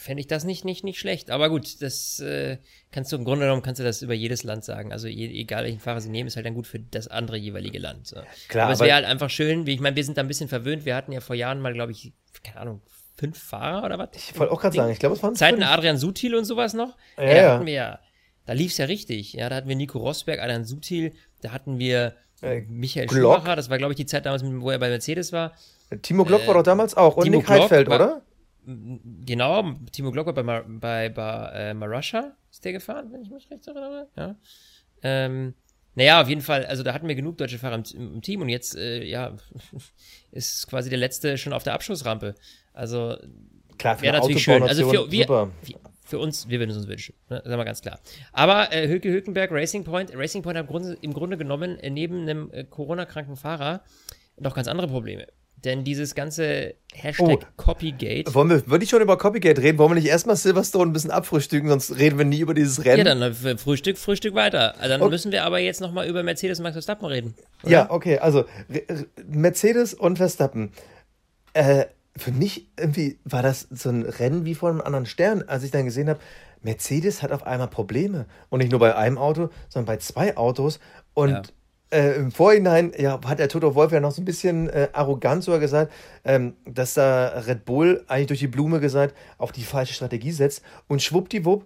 [0.00, 1.30] fände ich das nicht, nicht, nicht schlecht.
[1.30, 2.58] Aber gut, das äh,
[2.90, 4.92] kannst du im Grunde genommen kannst du das über jedes Land sagen.
[4.92, 7.78] Also je, egal welchen Fahrer sie nehmen, ist halt dann gut für das andere jeweilige
[7.78, 8.06] Land.
[8.06, 8.16] So.
[8.48, 10.48] Klar, aber es wäre halt einfach schön, wie ich meine, wir sind da ein bisschen
[10.48, 10.86] verwöhnt.
[10.86, 12.82] Wir hatten ja vor Jahren mal, glaube ich, keine Ahnung,
[13.16, 14.08] fünf Fahrer oder was?
[14.14, 15.70] Ich wollte auch gerade sagen, ich glaube, es waren Zeiten fünf.
[15.70, 16.96] Adrian Sutil und sowas noch.
[17.18, 17.98] Ja, ja, da hatten wir ja,
[18.46, 19.34] da lief es ja richtig.
[19.34, 23.34] Ja, da hatten wir Nico Rosberg, Adrian Sutil, da hatten wir äh, Michael Glock.
[23.34, 25.52] Schumacher, das war, glaube ich, die Zeit damals, wo er bei Mercedes war.
[26.00, 28.22] Timo Glock äh, war doch damals auch und Timo Nick Heidfeld, oder?
[28.64, 33.30] Genau, Timo Glock war bei, Mar bei, bei äh, Marussia, ist der gefahren, wenn ich
[33.30, 34.08] mich recht erinnere.
[34.16, 34.36] Ja.
[35.02, 35.54] Ähm,
[35.94, 38.48] naja, auf jeden Fall, also da hatten wir genug deutsche Fahrer im, im Team und
[38.48, 39.36] jetzt, äh, ja,
[40.30, 42.34] ist quasi der letzte schon auf der Abschussrampe.
[42.72, 43.16] Also
[43.78, 44.62] wäre natürlich schön.
[44.62, 45.50] Also für, wir,
[46.04, 47.42] für uns, wir würden es uns wünschen, ne?
[47.44, 48.00] sagen wir ganz klar.
[48.32, 51.90] Aber äh, Hülke Hülkenberg, Racing Point, Racing Point hat im Grunde, im Grunde genommen äh,
[51.90, 53.82] neben einem äh, Corona-kranken Fahrer
[54.38, 55.26] noch ganz andere Probleme.
[55.64, 57.38] Denn dieses ganze Hashtag oh.
[57.56, 58.32] Copygate.
[58.34, 59.78] Wollen wir wirklich schon über Copygate reden?
[59.78, 63.06] Wollen wir nicht erstmal Silverstone ein bisschen abfrühstücken, sonst reden wir nie über dieses Rennen?
[63.06, 64.76] Ja, dann äh, Frühstück, Frühstück weiter.
[64.78, 65.10] Also dann okay.
[65.10, 67.34] müssen wir aber jetzt nochmal über Mercedes und Max Verstappen reden.
[67.62, 67.72] Oder?
[67.72, 68.44] Ja, okay, also
[69.26, 70.72] Mercedes und Verstappen.
[71.52, 75.62] Äh, für mich irgendwie war das so ein Rennen wie vor einem anderen Stern, als
[75.62, 76.20] ich dann gesehen habe,
[76.62, 78.26] Mercedes hat auf einmal Probleme.
[78.48, 80.80] Und nicht nur bei einem Auto, sondern bei zwei Autos.
[81.14, 81.42] Und ja.
[81.90, 85.44] Äh, im Vorhinein ja, hat der Toto Wolf ja noch so ein bisschen äh, arrogant
[85.44, 85.92] sogar gesagt,
[86.24, 90.62] ähm, dass da Red Bull eigentlich durch die Blume gesagt auf die falsche Strategie setzt.
[90.88, 91.64] Und schwuppdiwupp,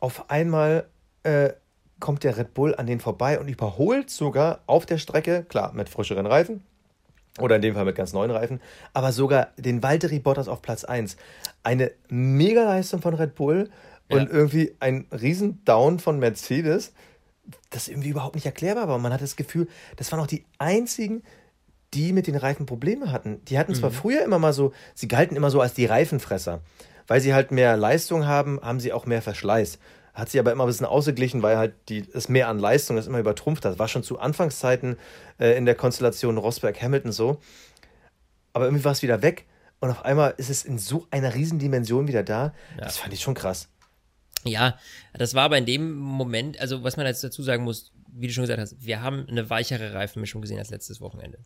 [0.00, 0.86] auf einmal
[1.22, 1.50] äh,
[2.00, 5.88] kommt der Red Bull an den vorbei und überholt sogar auf der Strecke, klar, mit
[5.88, 6.62] frischeren Reifen,
[7.40, 8.60] oder in dem Fall mit ganz neuen Reifen,
[8.92, 11.16] aber sogar den Valtteri Bottas auf Platz 1.
[11.62, 13.70] Eine Mega-Leistung von Red Bull
[14.08, 14.28] und ja.
[14.30, 16.92] irgendwie ein Riesen-Down von Mercedes,
[17.70, 18.96] das irgendwie überhaupt nicht erklärbar war.
[18.96, 21.22] Und man hat das Gefühl, das waren auch die einzigen,
[21.92, 23.44] die mit den Reifen Probleme hatten.
[23.46, 23.94] Die hatten zwar mhm.
[23.94, 26.60] früher immer mal so, sie galten immer so als die Reifenfresser.
[27.06, 29.78] Weil sie halt mehr Leistung haben, haben sie auch mehr Verschleiß.
[30.14, 33.06] Hat sie aber immer ein bisschen ausgeglichen, weil halt die, es mehr an Leistung das
[33.06, 33.78] immer übertrumpft hat.
[33.78, 34.96] War schon zu Anfangszeiten
[35.38, 37.40] äh, in der Konstellation Rosberg-Hamilton so.
[38.52, 39.44] Aber irgendwie war es wieder weg.
[39.80, 42.54] Und auf einmal ist es in so einer Riesendimension wieder da.
[42.76, 42.84] Ja.
[42.84, 43.68] Das fand ich schon krass.
[44.44, 44.78] Ja,
[45.12, 48.32] das war aber in dem Moment, also was man jetzt dazu sagen muss, wie du
[48.32, 51.38] schon gesagt hast, wir haben eine weichere Reifenmischung gesehen als letztes Wochenende.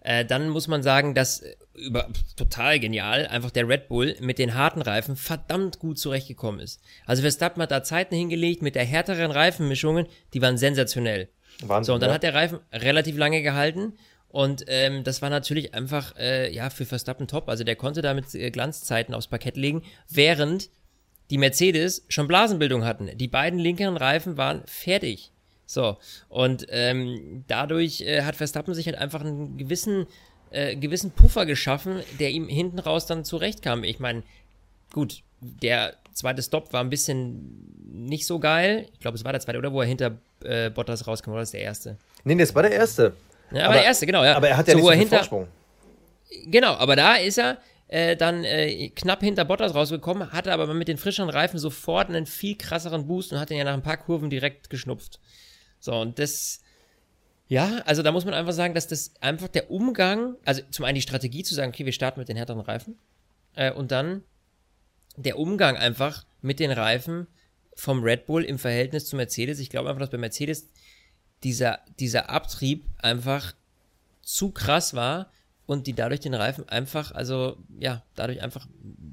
[0.00, 4.38] Äh, dann muss man sagen, dass äh, über total genial einfach der Red Bull mit
[4.38, 6.80] den harten Reifen verdammt gut zurechtgekommen ist.
[7.06, 11.28] Also Verstappen hat da Zeiten hingelegt mit der härteren Reifenmischungen, die waren sensationell.
[11.60, 12.14] Wahnsinn, so, und dann ja.
[12.14, 13.94] hat der Reifen relativ lange gehalten
[14.28, 17.48] und ähm, das war natürlich einfach äh, ja für Verstappen top.
[17.48, 20.68] Also der konnte damit äh, Glanzzeiten aufs Parkett legen, während
[21.30, 23.10] die Mercedes schon Blasenbildung hatten.
[23.16, 25.30] Die beiden linkeren Reifen waren fertig.
[25.66, 25.96] So,
[26.28, 30.06] und ähm, dadurch äh, hat Verstappen sich halt einfach einen gewissen,
[30.50, 33.82] äh, gewissen Puffer geschaffen, der ihm hinten raus dann zurechtkam.
[33.82, 34.22] Ich meine,
[34.92, 38.86] gut, der zweite Stop war ein bisschen nicht so geil.
[38.92, 41.50] Ich glaube, es war der zweite, oder wo er hinter äh, Bottas rauskam, oder das
[41.50, 41.96] der erste?
[42.22, 43.14] Nee, das war der erste.
[43.50, 44.36] Ja, aber, aber der erste, genau, ja.
[44.36, 45.48] Aber er hat ja so, nicht so einen hinter, Vorsprung.
[46.46, 47.58] Genau, aber da ist er
[47.88, 52.26] äh, dann äh, knapp hinter Bottas rausgekommen, hatte aber mit den frischeren Reifen sofort einen
[52.26, 55.20] viel krasseren Boost und hat ihn ja nach ein paar Kurven direkt geschnupft.
[55.78, 56.60] So, und das,
[57.48, 60.96] ja, also da muss man einfach sagen, dass das einfach der Umgang, also zum einen
[60.96, 62.98] die Strategie zu sagen, okay, wir starten mit den härteren Reifen
[63.54, 64.24] äh, und dann
[65.16, 67.28] der Umgang einfach mit den Reifen
[67.74, 69.60] vom Red Bull im Verhältnis zu Mercedes.
[69.60, 70.68] Ich glaube einfach, dass bei Mercedes
[71.44, 73.54] dieser, dieser Abtrieb einfach
[74.22, 75.30] zu krass war
[75.66, 78.66] und die dadurch den Reifen einfach, also ja, dadurch einfach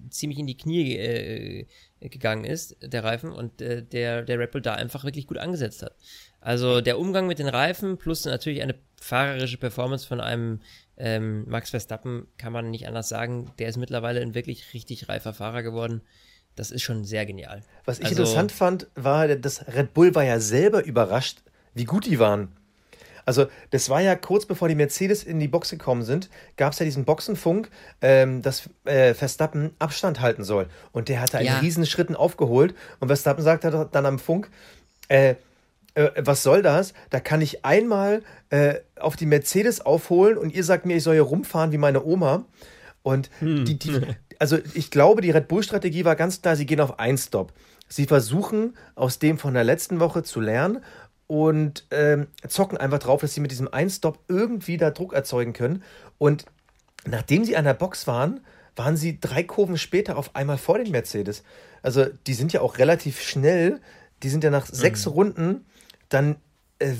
[0.09, 1.65] ziemlich in die Knie äh,
[1.99, 5.81] gegangen ist, der Reifen, und äh, der, der Red Bull da einfach wirklich gut angesetzt
[5.81, 5.95] hat.
[6.39, 10.59] Also der Umgang mit den Reifen plus natürlich eine fahrerische Performance von einem
[10.97, 13.51] ähm, Max Verstappen kann man nicht anders sagen.
[13.57, 16.01] Der ist mittlerweile ein wirklich richtig reifer Fahrer geworden.
[16.55, 17.61] Das ist schon sehr genial.
[17.85, 21.41] Was ich also, interessant fand, war, dass Red Bull war ja selber überrascht,
[21.73, 22.55] wie gut die waren.
[23.25, 26.79] Also, das war ja kurz bevor die Mercedes in die Box gekommen sind, gab es
[26.79, 27.69] ja diesen Boxenfunk,
[28.01, 30.67] ähm, dass äh, Verstappen Abstand halten soll.
[30.91, 31.55] Und der hat da ja.
[31.55, 32.75] in Riesenschritten aufgeholt.
[32.99, 34.49] Und Verstappen sagt dann am Funk,
[35.07, 35.35] äh,
[35.95, 36.93] äh, was soll das?
[37.09, 41.15] Da kann ich einmal äh, auf die Mercedes aufholen und ihr sagt mir, ich soll
[41.15, 42.45] hier rumfahren wie meine Oma.
[43.03, 43.65] Und hm.
[43.65, 44.01] die, die,
[44.39, 47.53] also ich glaube, die Red Bull-Strategie war ganz klar, sie gehen auf einen Stop.
[47.89, 50.79] Sie versuchen aus dem von der letzten Woche zu lernen
[51.27, 55.83] und ähm, zocken einfach drauf, dass sie mit diesem Einstop irgendwie da Druck erzeugen können.
[56.17, 56.45] Und
[57.05, 58.41] nachdem sie an der Box waren,
[58.75, 61.43] waren sie drei Kurven später auf einmal vor den Mercedes.
[61.81, 63.81] Also die sind ja auch relativ schnell.
[64.23, 64.75] Die sind ja nach mhm.
[64.75, 65.65] sechs Runden
[66.09, 66.35] dann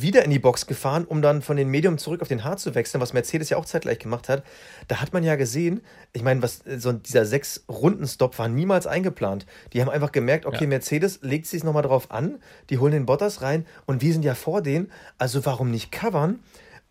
[0.02, 2.76] wieder in die Box gefahren, um dann von den Medium zurück auf den Hard zu
[2.76, 4.44] wechseln, was Mercedes ja auch zeitgleich gemacht hat.
[4.88, 5.82] Da hat man ja gesehen,
[6.14, 9.46] ich meine, was äh, so dieser sechs Runden Stop war niemals eingeplant.
[9.74, 10.68] Die haben einfach gemerkt, okay, ja.
[10.68, 14.36] Mercedes legt sich nochmal drauf an, die holen den Bottas rein und wir sind ja
[14.36, 16.40] vor denen, also warum nicht covern?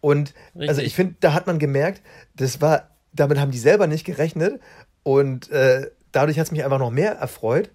[0.00, 0.68] Und Richtig.
[0.68, 2.02] also ich finde, da hat man gemerkt,
[2.34, 4.60] das war, damit haben die selber nicht gerechnet
[5.04, 7.70] und äh, dadurch hat es mich einfach noch mehr erfreut.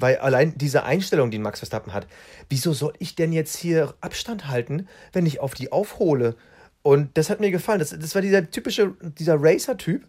[0.00, 2.06] Weil allein diese Einstellung, die Max Verstappen hat,
[2.48, 6.36] wieso soll ich denn jetzt hier Abstand halten, wenn ich auf die aufhole?
[6.82, 7.78] Und das hat mir gefallen.
[7.78, 10.06] Das, das war dieser typische, dieser Racer-Typ,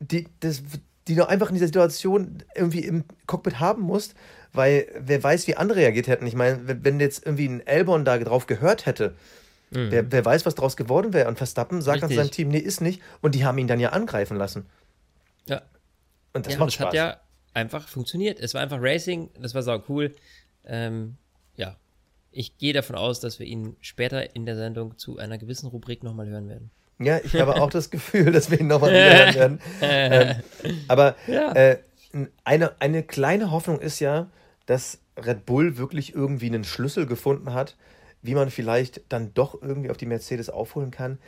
[0.00, 0.62] die, das,
[1.06, 4.14] die du einfach in dieser Situation irgendwie im Cockpit haben musst,
[4.52, 6.26] weil wer weiß, wie andere reagiert hätten.
[6.26, 9.14] Ich meine, wenn jetzt irgendwie ein Elbon da drauf gehört hätte,
[9.70, 9.90] mhm.
[9.90, 11.28] wer, wer weiß, was draus geworden wäre.
[11.28, 12.16] Und Verstappen sagt Richtig.
[12.16, 13.02] dann seinem Team, nee, ist nicht.
[13.20, 14.66] Und die haben ihn dann ja angreifen lassen.
[15.46, 15.62] Ja.
[16.32, 16.86] Und das ja, macht das Spaß.
[16.86, 17.20] Hat ja
[17.54, 18.40] einfach funktioniert.
[18.40, 20.14] Es war einfach Racing, das war sau cool.
[20.64, 21.16] Ähm,
[21.56, 21.76] ja,
[22.30, 26.02] ich gehe davon aus, dass wir ihn später in der Sendung zu einer gewissen Rubrik
[26.02, 26.70] nochmal hören werden.
[26.98, 29.60] Ja, ich habe auch das Gefühl, dass wir ihn nochmal wieder werden.
[29.80, 30.36] ähm,
[30.88, 31.52] aber ja.
[31.52, 31.78] äh,
[32.44, 34.30] eine, eine kleine Hoffnung ist ja,
[34.66, 37.76] dass Red Bull wirklich irgendwie einen Schlüssel gefunden hat,
[38.22, 41.18] wie man vielleicht dann doch irgendwie auf die Mercedes aufholen kann.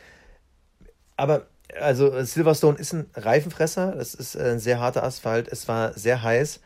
[1.15, 1.47] Aber
[1.79, 6.61] also Silverstone ist ein Reifenfresser, das ist ein sehr harter Asphalt, es war sehr heiß.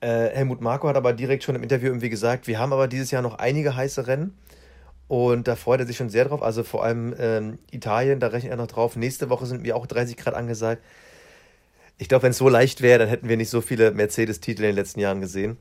[0.00, 3.10] Äh, Helmut Marko hat aber direkt schon im Interview irgendwie gesagt, wir haben aber dieses
[3.10, 4.36] Jahr noch einige heiße Rennen.
[5.08, 6.40] Und da freut er sich schon sehr drauf.
[6.40, 8.94] Also vor allem ähm, Italien, da rechnet er noch drauf.
[8.94, 10.84] Nächste Woche sind wir auch 30 Grad angesagt.
[11.98, 14.68] Ich glaube, wenn es so leicht wäre, dann hätten wir nicht so viele Mercedes-Titel in
[14.68, 15.58] den letzten Jahren gesehen.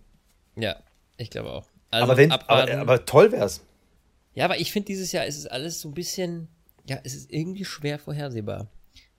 [0.55, 0.75] Ja,
[1.17, 1.65] ich glaube auch.
[1.89, 3.61] Also aber, wenn, aber, aber, toll wäre es.
[4.35, 6.47] Ja, aber ich finde, dieses Jahr ist es alles so ein bisschen,
[6.87, 8.69] ja, es ist irgendwie schwer vorhersehbar.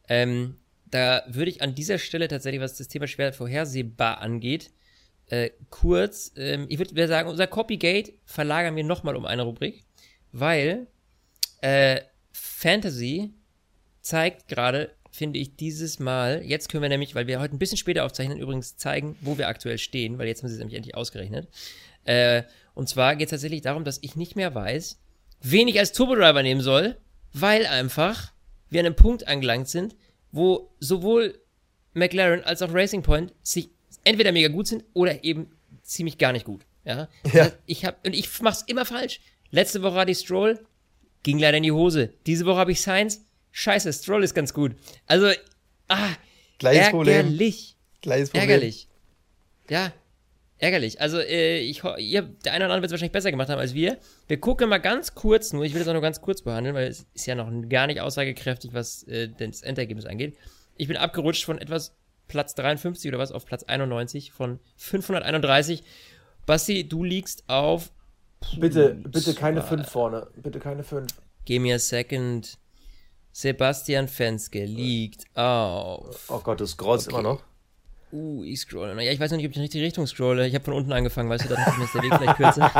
[0.08, 4.70] Ähm, da würde ich an dieser Stelle tatsächlich, was das Thema schwer vorhersehbar angeht,
[5.26, 9.84] äh, kurz, ähm, ich würde sagen, unser Copygate verlagern wir nochmal um eine Rubrik
[10.32, 10.86] weil
[11.60, 12.00] äh,
[12.32, 13.34] Fantasy
[14.00, 17.78] zeigt gerade, finde ich, dieses Mal, jetzt können wir nämlich, weil wir heute ein bisschen
[17.78, 20.94] später aufzeichnen, übrigens zeigen, wo wir aktuell stehen, weil jetzt haben sie es nämlich endlich
[20.94, 21.48] ausgerechnet.
[22.04, 22.44] Äh,
[22.74, 25.00] und zwar geht es tatsächlich darum, dass ich nicht mehr weiß,
[25.42, 26.96] wen ich als Turbodriver nehmen soll,
[27.32, 28.32] weil einfach
[28.68, 29.96] wir an einem Punkt angelangt sind,
[30.32, 31.40] wo sowohl
[31.94, 33.70] McLaren als auch Racing Point sich
[34.04, 35.50] entweder mega gut sind oder eben
[35.82, 36.62] ziemlich gar nicht gut.
[36.84, 37.08] Ja.
[37.32, 37.52] ja.
[37.66, 39.20] Ich habe und ich mach's immer falsch.
[39.50, 40.64] Letzte Woche hatte ich Stroll,
[41.22, 42.14] ging leider in die Hose.
[42.26, 43.22] Diese Woche habe ich Science.
[43.52, 44.76] Scheiße, Stroll ist ganz gut.
[45.06, 45.32] Also,
[45.88, 46.10] ah,
[46.58, 46.90] Gleiches ärgerlich.
[46.90, 48.00] Problem.
[48.00, 48.48] Gleiches Problem.
[48.48, 48.88] Ärgerlich.
[49.68, 49.92] Ja,
[50.60, 51.00] ärgerlich.
[51.00, 53.74] Also, äh, ich, ihr, der eine oder andere wird es wahrscheinlich besser gemacht haben als
[53.74, 53.98] wir.
[54.28, 56.88] Wir gucken mal ganz kurz nur, ich will das auch nur ganz kurz behandeln, weil
[56.88, 60.36] es ist ja noch gar nicht aussagekräftig, was äh, das Endergebnis angeht.
[60.76, 61.94] Ich bin abgerutscht von etwas
[62.28, 65.82] Platz 53 oder was auf Platz 91 von 531.
[66.46, 67.90] Basti, du liegst auf
[68.58, 70.28] Bitte, bitte keine 5 vorne.
[70.36, 71.06] Bitte keine 5.
[71.44, 72.58] Give me a second.
[73.32, 76.28] Sebastian Fenske liegt auf.
[76.28, 77.20] Oh Gott, du scrollst okay.
[77.20, 77.42] immer noch.
[78.12, 79.00] Uh, ich scrolle.
[79.02, 80.46] Ja, ich weiß noch nicht, ob ich in die richtige Richtung scrolle.
[80.46, 82.70] Ich habe von unten angefangen, weißt du, dann ist der Weg vielleicht kürzer.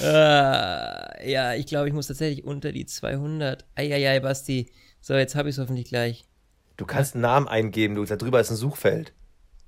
[0.00, 3.64] uh, ja, ich glaube, ich muss tatsächlich unter die 200.
[3.76, 4.70] Eieiei, Basti.
[5.00, 6.24] So, jetzt habe ich es hoffentlich gleich.
[6.76, 8.04] Du kannst einen Namen eingeben, du.
[8.04, 9.12] Da drüber ist ein Suchfeld.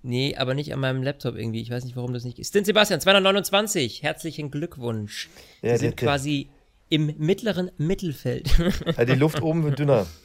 [0.02, 1.62] Nee, aber nicht an meinem Laptop irgendwie.
[1.62, 2.48] Ich weiß nicht, warum das nicht ist.
[2.48, 4.02] Stint Sebastian, 229.
[4.02, 5.30] Herzlichen Glückwunsch.
[5.62, 6.50] Ja, Sie sind quasi
[6.90, 8.50] im mittleren Mittelfeld.
[8.96, 10.06] Ja, die Luft oben wird dünner.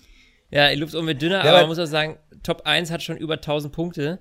[0.52, 3.04] Ja, die Luft oben wird dünner, ja, aber man muss auch sagen, Top 1 hat
[3.04, 4.20] schon über 1000 Punkte.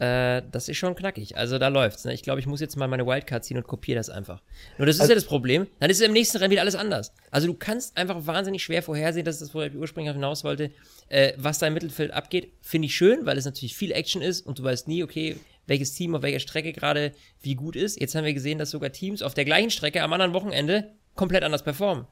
[0.00, 1.36] Äh, das ist schon knackig.
[1.36, 2.04] Also da läuft's.
[2.04, 2.14] Ne?
[2.14, 4.40] Ich glaube, ich muss jetzt mal meine Wildcard ziehen und kopiere das einfach.
[4.78, 5.66] Nur das ist also, ja das Problem.
[5.78, 7.12] Dann ist im nächsten Rennen wieder alles anders.
[7.30, 10.70] Also du kannst einfach wahnsinnig schwer vorhersehen, dass das, wo ich ursprünglich hinaus wollte,
[11.10, 12.52] äh, was da im Mittelfeld abgeht.
[12.62, 15.92] Finde ich schön, weil es natürlich viel Action ist und du weißt nie, okay, welches
[15.92, 18.00] Team auf welcher Strecke gerade wie gut ist.
[18.00, 21.44] Jetzt haben wir gesehen, dass sogar Teams auf der gleichen Strecke am anderen Wochenende komplett
[21.44, 22.06] anders performen.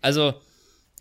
[0.00, 0.34] Also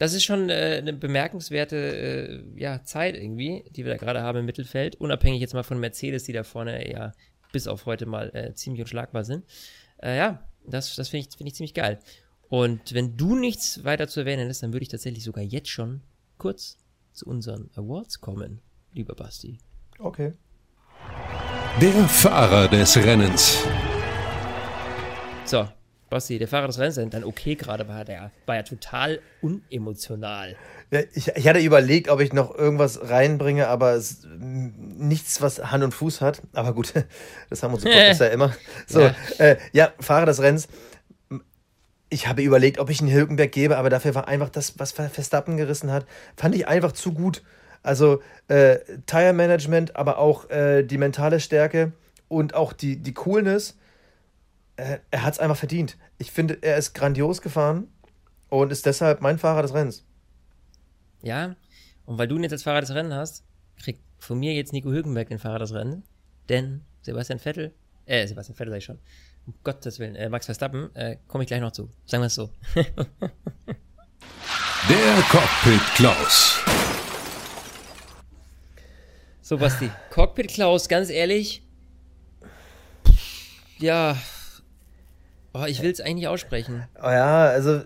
[0.04, 4.40] das ist schon äh, eine bemerkenswerte äh, ja, Zeit irgendwie, die wir da gerade haben
[4.40, 4.98] im Mittelfeld.
[4.98, 7.14] Unabhängig jetzt mal von Mercedes, die da vorne ja
[7.54, 9.46] bis auf heute mal äh, ziemlich unschlagbar sind.
[10.02, 12.00] Äh, ja, das, das finde ich, find ich ziemlich geil.
[12.50, 16.02] Und wenn du nichts weiter zu erwähnen hast, dann würde ich tatsächlich sogar jetzt schon
[16.38, 16.78] kurz
[17.14, 18.60] zu unseren Awards kommen,
[18.92, 19.58] lieber Basti.
[20.00, 20.34] Okay.
[21.80, 23.64] Der Fahrer des Rennens.
[25.46, 25.66] So,
[26.14, 30.56] Basti, der Fahrer des Rennens, dann okay gerade war, der war ja total unemotional.
[31.14, 35.94] Ich, ich, hatte überlegt, ob ich noch irgendwas reinbringe, aber es, nichts, was Hand und
[35.94, 36.42] Fuß hat.
[36.54, 36.94] Aber gut,
[37.50, 38.54] das haben unsere Podcasts ja immer.
[38.88, 39.16] So, ja.
[39.40, 40.68] Äh, ja, Fahrer des Rennens.
[42.10, 45.58] Ich habe überlegt, ob ich einen Hülkenberg gebe, aber dafür war einfach das, was Verstappen
[45.58, 46.06] gerissen hat,
[46.38, 47.42] fand ich einfach zu gut.
[47.82, 51.92] Also äh, Tire Management, aber auch äh, die mentale Stärke
[52.28, 53.76] und auch die, die Coolness
[54.76, 55.98] äh, er hat es einfach verdient.
[56.18, 57.88] Ich finde, er ist grandios gefahren
[58.50, 60.06] und ist deshalb mein Fahrer des Rennens.
[61.22, 61.56] Ja,
[62.06, 63.44] und weil du ihn jetzt als Fahrer des Rennens hast,
[63.78, 66.06] kriegt von mir jetzt Nico Hülkenberg den Fahrer des Rennens,
[66.50, 67.74] denn Sebastian Vettel,
[68.06, 69.00] äh, Sebastian Vettel sag ich schon,
[69.46, 71.90] um Gottes Willen, äh, Max Verstappen, äh, komme ich gleich noch zu.
[72.06, 72.50] Sagen wir es so.
[74.90, 76.60] Der Cockpit Klaus.
[79.42, 79.90] So, Basti.
[80.10, 81.64] Cockpit Klaus, ganz ehrlich.
[83.80, 84.18] Ja,
[85.54, 86.84] Oh, ich will es eigentlich aussprechen.
[87.02, 87.82] Oh ja, also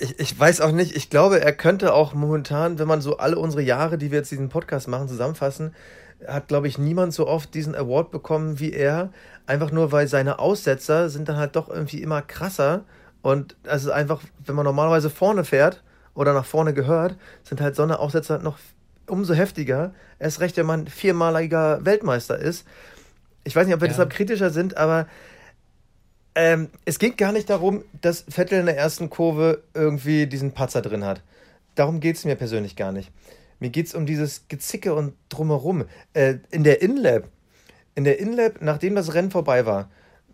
[0.00, 3.38] ich, ich weiß auch nicht, ich glaube, er könnte auch momentan, wenn man so alle
[3.38, 5.74] unsere Jahre, die wir jetzt diesen Podcast machen, zusammenfassen,
[6.26, 9.10] hat, glaube ich, niemand so oft diesen Award bekommen wie er.
[9.46, 12.84] Einfach nur, weil seine Aussetzer sind dann halt doch irgendwie immer krasser.
[13.22, 15.82] Und also einfach, wenn man normalerweise vorne fährt
[16.14, 18.58] oder nach vorne gehört, sind halt so eine Aussetzer noch
[19.06, 19.94] umso heftiger.
[20.18, 22.66] Erst recht, wenn man viermaliger Weltmeister ist.
[23.44, 23.92] Ich weiß nicht, ob wir ja.
[23.92, 25.06] deshalb kritischer sind, aber
[26.40, 30.82] Ähm, es geht gar nicht darum, dass Vettel in der ersten Kurve irgendwie diesen Patzer
[30.82, 31.20] drin hat.
[31.74, 33.10] Darum geht es mir persönlich gar nicht.
[33.58, 35.86] Mir geht es um dieses Gezicke und drumherum.
[36.12, 37.28] Äh, in der InLab,
[37.96, 39.90] in der InLab, nachdem das Rennen vorbei war,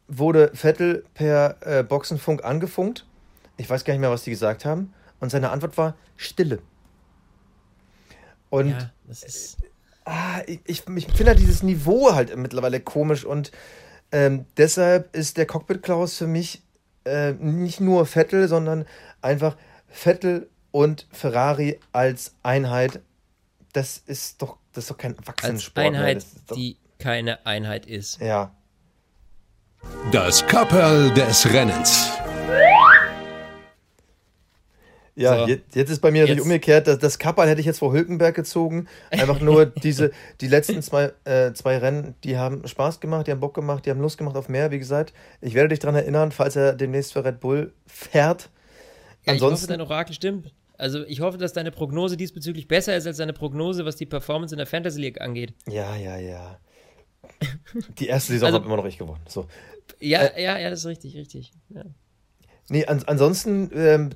[0.06, 3.06] wurde Vettel per äh, Boxenfunk angefunkt.
[3.56, 4.92] Ich weiß gar nicht mehr, was die gesagt haben.
[5.20, 6.58] Und seine Antwort war Stille.
[8.50, 9.56] Und ja, ist...
[10.04, 13.52] ah, ich, ich, ich finde halt dieses Niveau halt mittlerweile komisch und
[14.14, 16.62] ähm, deshalb ist der Cockpit Klaus für mich
[17.04, 18.86] äh, nicht nur Vettel, sondern
[19.20, 19.56] einfach
[19.88, 23.00] Vettel und Ferrari als Einheit.
[23.72, 25.86] Das ist doch, das ist doch kein Erwachsenensport.
[25.86, 26.24] Als Einheit,
[26.54, 28.20] die keine Einheit ist.
[28.20, 28.54] Ja.
[30.12, 32.08] Das Kapperl des Rennens.
[35.16, 35.46] Ja, so.
[35.46, 36.88] jetzt, jetzt, ist bei mir natürlich umgekehrt.
[36.88, 38.88] Das, das Kapperl hätte ich jetzt vor Hülkenberg gezogen.
[39.10, 43.40] Einfach nur diese, die letzten zwei, äh, zwei Rennen, die haben Spaß gemacht, die haben
[43.40, 44.72] Bock gemacht, die haben Lust gemacht auf mehr.
[44.72, 48.50] Wie gesagt, ich werde dich daran erinnern, falls er demnächst für Red Bull fährt.
[49.24, 50.52] Ja, Ansonsten, ich hoffe, dein Orakel stimmt.
[50.76, 54.52] Also ich hoffe, dass deine Prognose diesbezüglich besser ist als deine Prognose, was die Performance
[54.52, 55.54] in der Fantasy League angeht.
[55.68, 56.58] Ja, ja, ja.
[57.98, 59.22] Die erste Saison also, hat immer noch ich gewonnen.
[59.28, 59.46] So.
[60.00, 61.52] Ja, äh, ja, ja, das ist richtig, richtig.
[61.68, 61.84] Ja.
[62.68, 64.10] Nee, an, ansonsten ähm,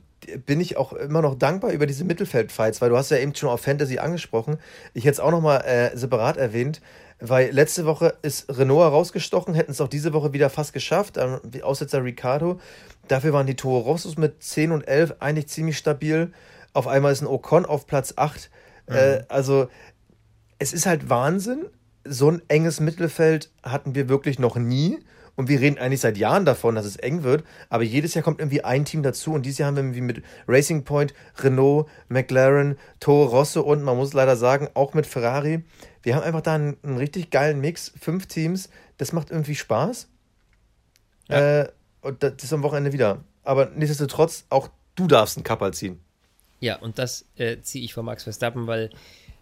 [0.46, 3.48] bin ich auch immer noch dankbar über diese Mittelfeldfights, weil du hast ja eben schon
[3.48, 4.58] auf Fantasy angesprochen.
[4.94, 6.80] Ich hätte es auch nochmal äh, separat erwähnt,
[7.20, 11.40] weil letzte Woche ist Renault herausgestochen, hätten es auch diese Woche wieder fast geschafft, ähm,
[11.62, 12.60] Aussetzer Ricardo.
[13.08, 16.32] Dafür waren die Toro Rossos mit 10 und 11 eigentlich ziemlich stabil.
[16.72, 18.50] Auf einmal ist ein Ocon auf Platz 8.
[18.88, 18.94] Mhm.
[18.94, 19.68] Äh, also
[20.58, 21.66] es ist halt Wahnsinn.
[22.04, 24.98] So ein enges Mittelfeld hatten wir wirklich noch nie.
[25.38, 27.44] Und wir reden eigentlich seit Jahren davon, dass es eng wird.
[27.68, 29.34] Aber jedes Jahr kommt irgendwie ein Team dazu.
[29.34, 33.96] Und dieses Jahr haben wir irgendwie mit Racing Point, Renault, McLaren, Toro Rosso und man
[33.96, 35.62] muss leider sagen, auch mit Ferrari.
[36.02, 37.92] Wir haben einfach da einen, einen richtig geilen Mix.
[38.00, 38.68] Fünf Teams.
[38.96, 40.08] Das macht irgendwie Spaß.
[41.28, 41.60] Ja.
[41.60, 41.68] Äh,
[42.00, 43.22] und das ist am Wochenende wieder.
[43.44, 46.00] Aber nichtsdestotrotz, auch du darfst einen Kapperl ziehen.
[46.58, 48.90] Ja, und das äh, ziehe ich vor Max Verstappen, weil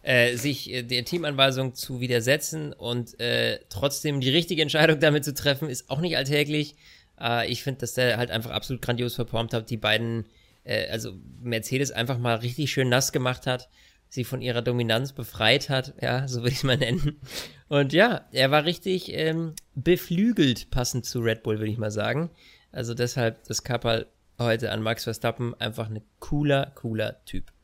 [0.06, 5.34] äh, sich äh, der Teamanweisung zu widersetzen und äh, trotzdem die richtige Entscheidung damit zu
[5.34, 6.76] treffen, ist auch nicht alltäglich.
[7.20, 10.26] Äh, ich finde, dass der halt einfach absolut grandios performt hat, die beiden,
[10.62, 13.68] äh, also Mercedes einfach mal richtig schön nass gemacht hat,
[14.08, 17.20] sie von ihrer Dominanz befreit hat, ja, so würde ich es mal nennen.
[17.68, 22.30] Und ja, er war richtig ähm, beflügelt, passend zu Red Bull, würde ich mal sagen.
[22.70, 24.06] Also deshalb das Kapperl
[24.38, 27.55] heute an Max Verstappen einfach ein cooler, cooler Typ.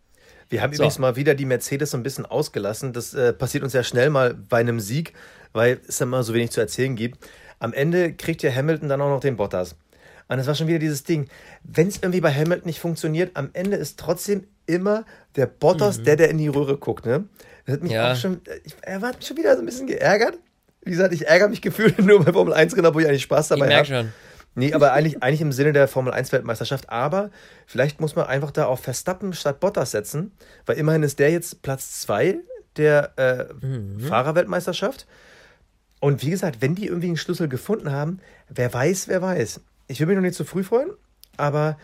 [0.52, 0.82] Wir haben so.
[0.82, 2.92] übrigens mal wieder die Mercedes so ein bisschen ausgelassen.
[2.92, 5.14] Das äh, passiert uns ja schnell mal bei einem Sieg,
[5.54, 7.26] weil es dann immer so wenig zu erzählen gibt.
[7.58, 9.76] Am Ende kriegt ja Hamilton dann auch noch den Bottas.
[10.28, 11.28] Und es war schon wieder dieses Ding.
[11.64, 16.04] Wenn es irgendwie bei Hamilton nicht funktioniert, am Ende ist trotzdem immer der Bottas, mhm.
[16.04, 17.06] der, der in die Röhre guckt.
[17.06, 17.24] Ne?
[17.64, 18.12] Das hat mich ja.
[18.12, 20.38] auch schon, ich, er war schon wieder so ein bisschen geärgert.
[20.82, 23.48] Wie gesagt, ich ärgere mich gefühlt nur bei Formel 1 Rennen, wo ich eigentlich Spaß
[23.48, 24.08] dabei habe.
[24.54, 26.90] Nee, aber eigentlich, eigentlich im Sinne der Formel 1 Weltmeisterschaft.
[26.90, 27.30] Aber
[27.66, 30.32] vielleicht muss man einfach da auf Verstappen statt Bottas setzen,
[30.66, 32.38] weil immerhin ist der jetzt Platz 2
[32.76, 34.00] der äh, mhm.
[34.00, 35.06] Fahrerweltmeisterschaft.
[36.00, 39.60] Und wie gesagt, wenn die irgendwie einen Schlüssel gefunden haben, wer weiß, wer weiß.
[39.88, 40.90] Ich will mich noch nicht zu früh freuen,
[41.36, 41.78] aber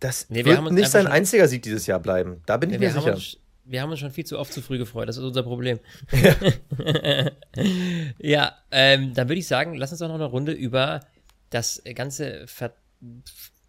[0.00, 2.42] das nee, wird nicht sein einziger Sieg dieses Jahr bleiben.
[2.46, 3.14] Da bin ich nee, mir sicher.
[3.14, 5.08] Uns, wir haben uns schon viel zu oft zu früh gefreut.
[5.08, 5.78] Das ist unser Problem.
[6.10, 7.30] Ja,
[8.18, 11.00] ja ähm, dann würde ich sagen, lass uns doch noch eine Runde über
[11.54, 12.74] das ganze Ver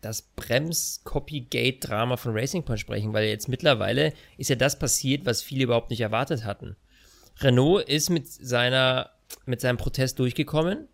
[0.01, 5.63] das Brems-Copygate-Drama von Racing Point sprechen, weil jetzt mittlerweile ist ja das passiert, was viele
[5.63, 6.75] überhaupt nicht erwartet hatten.
[7.39, 9.11] Renault ist mit seiner
[9.45, 10.89] mit seinem Protest durchgekommen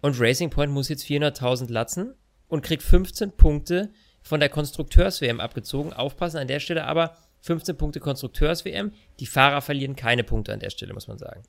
[0.00, 2.14] und Racing Point muss jetzt 400.000 latzen
[2.48, 3.90] und kriegt 15 Punkte
[4.22, 5.92] von der Konstrukteurs-WM abgezogen.
[5.92, 8.92] Aufpassen an der Stelle aber 15 Punkte Konstrukteurs-WM.
[9.20, 11.42] Die Fahrer verlieren keine Punkte an der Stelle, muss man sagen.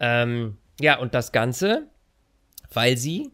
[0.00, 1.86] Ähm, ja, und das Ganze,
[2.72, 3.30] weil sie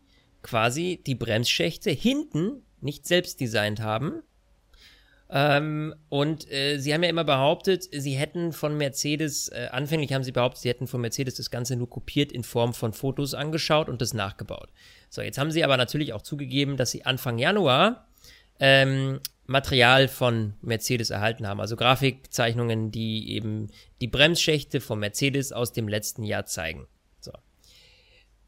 [0.46, 4.22] quasi die Bremsschächte hinten nicht selbst designt haben.
[5.28, 10.22] Ähm, und äh, sie haben ja immer behauptet, sie hätten von Mercedes, äh, anfänglich haben
[10.22, 13.88] sie behauptet, sie hätten von Mercedes das Ganze nur kopiert in Form von Fotos angeschaut
[13.88, 14.68] und das nachgebaut.
[15.10, 18.06] So, jetzt haben sie aber natürlich auch zugegeben, dass sie Anfang Januar
[18.60, 23.66] ähm, Material von Mercedes erhalten haben, also Grafikzeichnungen, die eben
[24.00, 26.86] die Bremsschächte von Mercedes aus dem letzten Jahr zeigen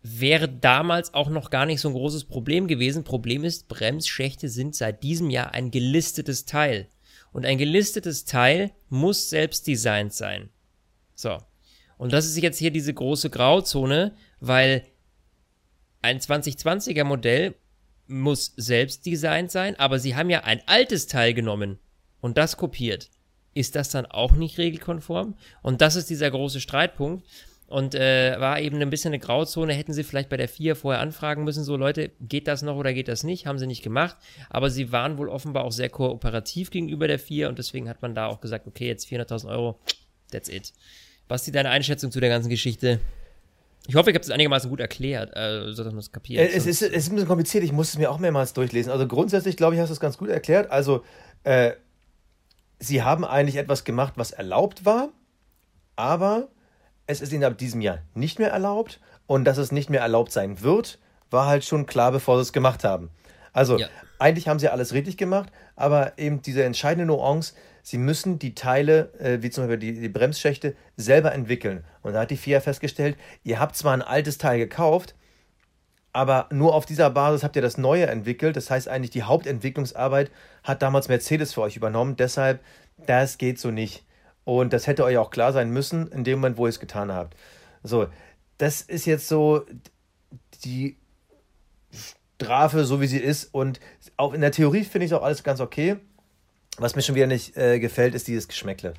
[0.02, 3.04] wäre damals auch noch gar nicht so ein großes Problem gewesen.
[3.04, 6.88] Problem ist, Bremsschächte sind seit diesem Jahr ein gelistetes Teil.
[7.32, 10.50] Und ein gelistetes Teil muss selbst designt sein.
[11.14, 11.38] So.
[11.98, 14.84] Und das ist jetzt hier diese große Grauzone, weil
[16.00, 17.56] ein 2020er Modell
[18.06, 21.78] muss selbst designt sein, aber sie haben ja ein altes Teil genommen
[22.20, 23.10] und das kopiert.
[23.52, 25.36] Ist das dann auch nicht regelkonform?
[25.62, 27.26] Und das ist dieser große Streitpunkt.
[27.68, 29.74] Und äh, war eben ein bisschen eine Grauzone.
[29.74, 32.94] Hätten sie vielleicht bei der 4 vorher anfragen müssen, so Leute, geht das noch oder
[32.94, 33.46] geht das nicht?
[33.46, 34.16] Haben sie nicht gemacht.
[34.48, 38.14] Aber sie waren wohl offenbar auch sehr kooperativ gegenüber der 4 und deswegen hat man
[38.14, 39.78] da auch gesagt, okay, jetzt 400.000 Euro,
[40.32, 40.72] that's it.
[41.28, 43.00] Was ist deine Einschätzung zu der ganzen Geschichte?
[43.86, 46.40] Ich hoffe, ich habe es einigermaßen gut erklärt, äh, so dass man es kapiert.
[46.40, 48.90] Äh, es, ist, es ist ein bisschen kompliziert, ich muss es mir auch mehrmals durchlesen.
[48.90, 50.70] Also grundsätzlich, glaube ich, hast du es ganz gut erklärt.
[50.70, 51.04] Also,
[51.44, 51.72] äh,
[52.78, 55.10] sie haben eigentlich etwas gemacht, was erlaubt war,
[55.96, 56.48] aber
[57.08, 60.30] es ist ihnen ab diesem Jahr nicht mehr erlaubt und dass es nicht mehr erlaubt
[60.30, 60.98] sein wird,
[61.30, 63.10] war halt schon klar, bevor sie es gemacht haben.
[63.52, 63.88] Also ja.
[64.18, 69.12] eigentlich haben sie alles richtig gemacht, aber eben diese entscheidende Nuance, sie müssen die Teile,
[69.18, 71.82] äh, wie zum Beispiel die, die Bremsschächte, selber entwickeln.
[72.02, 75.14] Und da hat die FIA festgestellt, ihr habt zwar ein altes Teil gekauft,
[76.12, 78.56] aber nur auf dieser Basis habt ihr das Neue entwickelt.
[78.56, 80.30] Das heißt eigentlich, die Hauptentwicklungsarbeit
[80.62, 82.16] hat damals Mercedes für euch übernommen.
[82.16, 82.60] Deshalb,
[83.06, 84.04] das geht so nicht.
[84.48, 87.12] Und das hätte euch auch klar sein müssen, in dem Moment, wo ihr es getan
[87.12, 87.36] habt.
[87.82, 88.06] So,
[88.56, 89.66] das ist jetzt so
[90.64, 90.96] die
[91.92, 93.52] Strafe, so wie sie ist.
[93.52, 93.78] Und
[94.16, 95.96] auch in der Theorie finde ich auch alles ganz okay.
[96.78, 98.94] Was mir schon wieder nicht äh, gefällt, ist dieses Geschmäckle.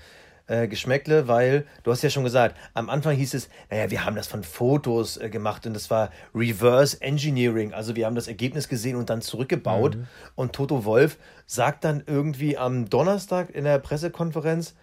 [0.45, 4.15] Äh, Geschmäckle, weil du hast ja schon gesagt, am Anfang hieß es, naja, wir haben
[4.15, 7.73] das von Fotos äh, gemacht und das war Reverse Engineering.
[7.73, 9.95] Also wir haben das Ergebnis gesehen und dann zurückgebaut.
[9.95, 10.07] Mhm.
[10.35, 14.75] Und Toto Wolf sagt dann irgendwie am Donnerstag in der Pressekonferenz,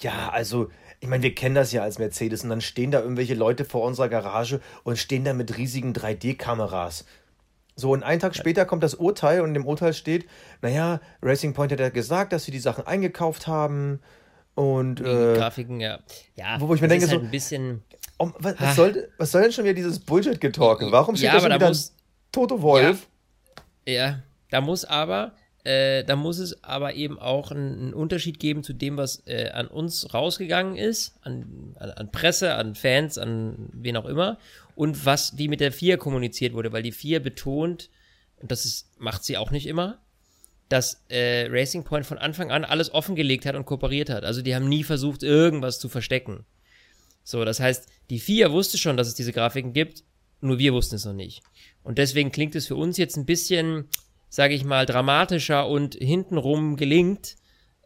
[0.00, 0.70] ja, also,
[1.00, 3.82] ich meine, wir kennen das ja als Mercedes und dann stehen da irgendwelche Leute vor
[3.84, 7.04] unserer Garage und stehen da mit riesigen 3D-Kameras.
[7.78, 10.26] So, und einen Tag später kommt das Urteil und im Urteil steht,
[10.62, 14.00] naja, Racing Point hat ja gesagt, dass sie die Sachen eingekauft haben
[14.54, 15.00] und.
[15.00, 15.98] Äh, Grafiken, ja.
[16.36, 17.24] Ja, wo, wo ich mir denke, halt so.
[17.24, 17.82] ein bisschen.
[18.18, 20.90] Oh, was, was, soll, was soll denn schon wieder dieses Bullshit-Getalken?
[20.90, 21.94] Warum steht ja, da schon wieder muss,
[22.32, 23.06] Toto Wolf?
[23.86, 25.32] Ja, ja, da muss aber
[25.66, 29.66] äh, da muss es aber eben auch einen, Unterschied geben zu dem, was äh, an
[29.66, 34.38] uns rausgegangen ist, an, an, an, Presse, an Fans, an wen auch immer,
[34.76, 37.90] und was wie mit der Vier kommuniziert wurde, weil die Vier betont,
[38.36, 39.98] und das ist, macht sie auch nicht immer,
[40.68, 44.24] dass äh, Racing Point von Anfang an alles offengelegt hat und kooperiert hat.
[44.24, 46.44] Also die haben nie versucht, irgendwas zu verstecken.
[47.24, 50.04] So, das heißt, die Vier wusste schon, dass es diese Grafiken gibt,
[50.40, 51.42] nur wir wussten es noch nicht.
[51.82, 53.88] Und deswegen klingt es für uns jetzt ein bisschen,
[54.28, 57.36] sage ich mal, dramatischer und hintenrum gelingt,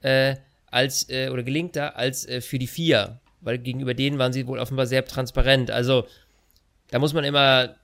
[0.03, 0.37] äh,
[0.67, 3.21] als, äh, oder gelingt da, als äh, für die vier.
[3.41, 5.71] Weil gegenüber denen waren sie wohl offenbar sehr transparent.
[5.71, 6.07] Also,
[6.89, 7.77] da muss man immer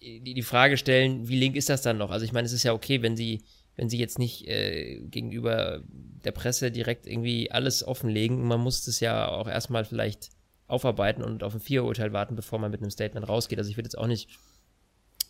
[0.00, 2.10] die, die Frage stellen, wie link ist das dann noch?
[2.10, 3.42] Also, ich meine, es ist ja okay, wenn sie,
[3.76, 5.82] wenn sie jetzt nicht äh, gegenüber
[6.24, 8.42] der Presse direkt irgendwie alles offenlegen.
[8.42, 10.30] Man muss das ja auch erstmal vielleicht
[10.66, 13.58] aufarbeiten und auf ein Vier-Urteil warten, bevor man mit einem Statement rausgeht.
[13.58, 14.28] Also, ich würde jetzt auch nicht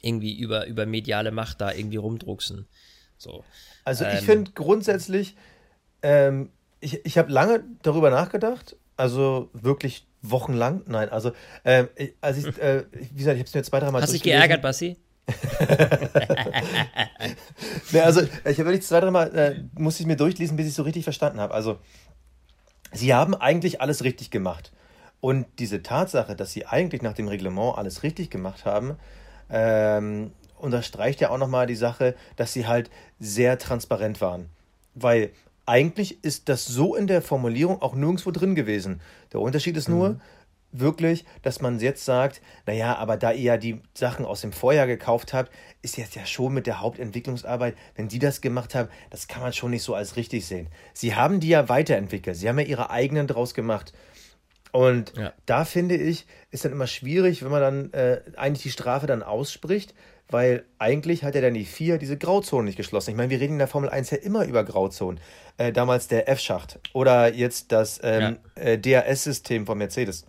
[0.04, 2.66] irgendwie über, über mediale Macht da irgendwie rumdrucksen.
[3.16, 3.44] So.
[3.84, 5.36] Also ich ähm, finde grundsätzlich,
[6.02, 6.50] ähm,
[6.80, 11.32] ich, ich habe lange darüber nachgedacht, also wirklich wochenlang, nein, also
[11.64, 11.88] ähm,
[12.20, 14.62] als ich, äh, wie gesagt, ich habe es mir zwei, dreimal Hast du dich geärgert,
[14.62, 14.96] Bassi?
[17.92, 20.76] ne, also ich habe wirklich zwei, dreimal, äh, musste ich mir durchlesen, bis ich es
[20.76, 21.54] so richtig verstanden habe.
[21.54, 21.78] Also
[22.92, 24.72] sie haben eigentlich alles richtig gemacht.
[25.20, 28.96] Und diese Tatsache, dass sie eigentlich nach dem Reglement alles richtig gemacht haben,
[29.54, 32.90] ähm, unterstreicht ja auch nochmal die Sache, dass sie halt
[33.20, 34.48] sehr transparent waren.
[34.94, 35.30] Weil
[35.64, 39.00] eigentlich ist das so in der Formulierung auch nirgendwo drin gewesen.
[39.32, 40.20] Der Unterschied ist nur, mhm.
[40.72, 44.88] wirklich, dass man jetzt sagt, naja, aber da ihr ja die Sachen aus dem Vorjahr
[44.88, 45.52] gekauft habt,
[45.82, 49.52] ist jetzt ja schon mit der Hauptentwicklungsarbeit, wenn die das gemacht haben, das kann man
[49.52, 50.68] schon nicht so als richtig sehen.
[50.92, 53.92] Sie haben die ja weiterentwickelt, sie haben ja ihre eigenen draus gemacht.
[54.74, 55.32] Und ja.
[55.46, 59.22] da finde ich, ist dann immer schwierig, wenn man dann äh, eigentlich die Strafe dann
[59.22, 59.94] ausspricht,
[60.28, 63.10] weil eigentlich hat ja dann die vier diese Grauzone nicht geschlossen.
[63.10, 65.20] Ich meine, wir reden in der Formel 1 ja immer über Grauzonen.
[65.58, 68.62] Äh, damals der F-Schacht oder jetzt das ähm, ja.
[68.62, 70.26] äh, DRS-System von Mercedes.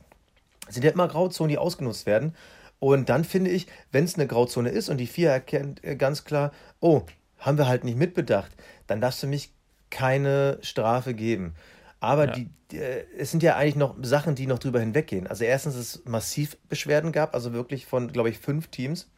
[0.69, 2.35] Sind ja immer Grauzonen, die ausgenutzt werden.
[2.77, 6.23] Und dann finde ich, wenn es eine Grauzone ist und die vier erkennt äh, ganz
[6.23, 7.01] klar, oh,
[7.39, 8.51] haben wir halt nicht mitbedacht,
[8.85, 9.53] dann darf es für mich
[9.89, 11.55] keine Strafe geben.
[12.05, 12.33] Aber ja.
[12.33, 15.27] die, äh, es sind ja eigentlich noch Sachen, die noch drüber hinweggehen.
[15.27, 19.09] Also erstens, dass es massiv Beschwerden gab, also wirklich von, glaube ich, fünf Teams.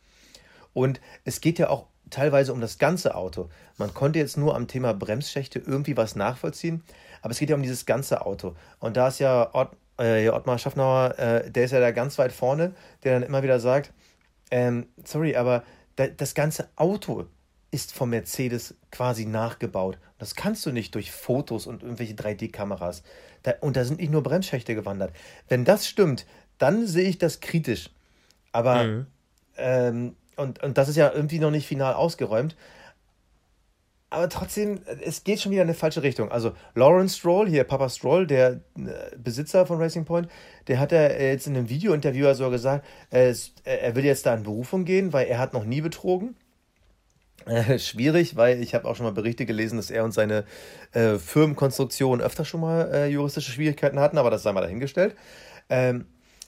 [0.73, 3.49] Und es geht ja auch teilweise um das ganze Auto.
[3.77, 6.83] Man konnte jetzt nur am Thema Bremsschächte irgendwie was nachvollziehen,
[7.21, 8.55] aber es geht ja um dieses ganze Auto.
[8.79, 12.31] Und da ist ja Ott, äh, Ottmar Schaffnauer, äh, der ist ja da ganz weit
[12.31, 12.73] vorne,
[13.03, 13.91] der dann immer wieder sagt,
[14.51, 15.63] ähm, sorry, aber
[15.95, 17.25] da, das ganze Auto
[17.71, 19.97] ist vom Mercedes quasi nachgebaut.
[20.17, 23.03] Das kannst du nicht durch Fotos und irgendwelche 3D-Kameras.
[23.43, 25.13] Da, und da sind nicht nur Bremsschächte gewandert.
[25.47, 26.25] Wenn das stimmt,
[26.57, 27.89] dann sehe ich das kritisch.
[28.51, 29.07] Aber, mhm.
[29.57, 32.55] ähm, und, und das ist ja irgendwie noch nicht final ausgeräumt.
[34.09, 36.31] aber trotzdem, es geht schon wieder in eine falsche Richtung.
[36.31, 40.29] Also Lawrence Stroll, hier Papa Stroll, der äh, Besitzer von Racing Point,
[40.67, 43.33] der hat ja jetzt in einem Video-Interview so gesagt, äh,
[43.65, 46.35] er will jetzt da in Berufung gehen, weil er hat noch nie betrogen.
[47.47, 50.43] Äh, schwierig, weil ich habe auch schon mal Berichte gelesen, dass er und seine
[50.91, 55.15] äh, Firmenkonstruktion öfter schon mal äh, juristische Schwierigkeiten hatten, aber das sei mal dahingestellt.
[55.69, 56.05] Ähm,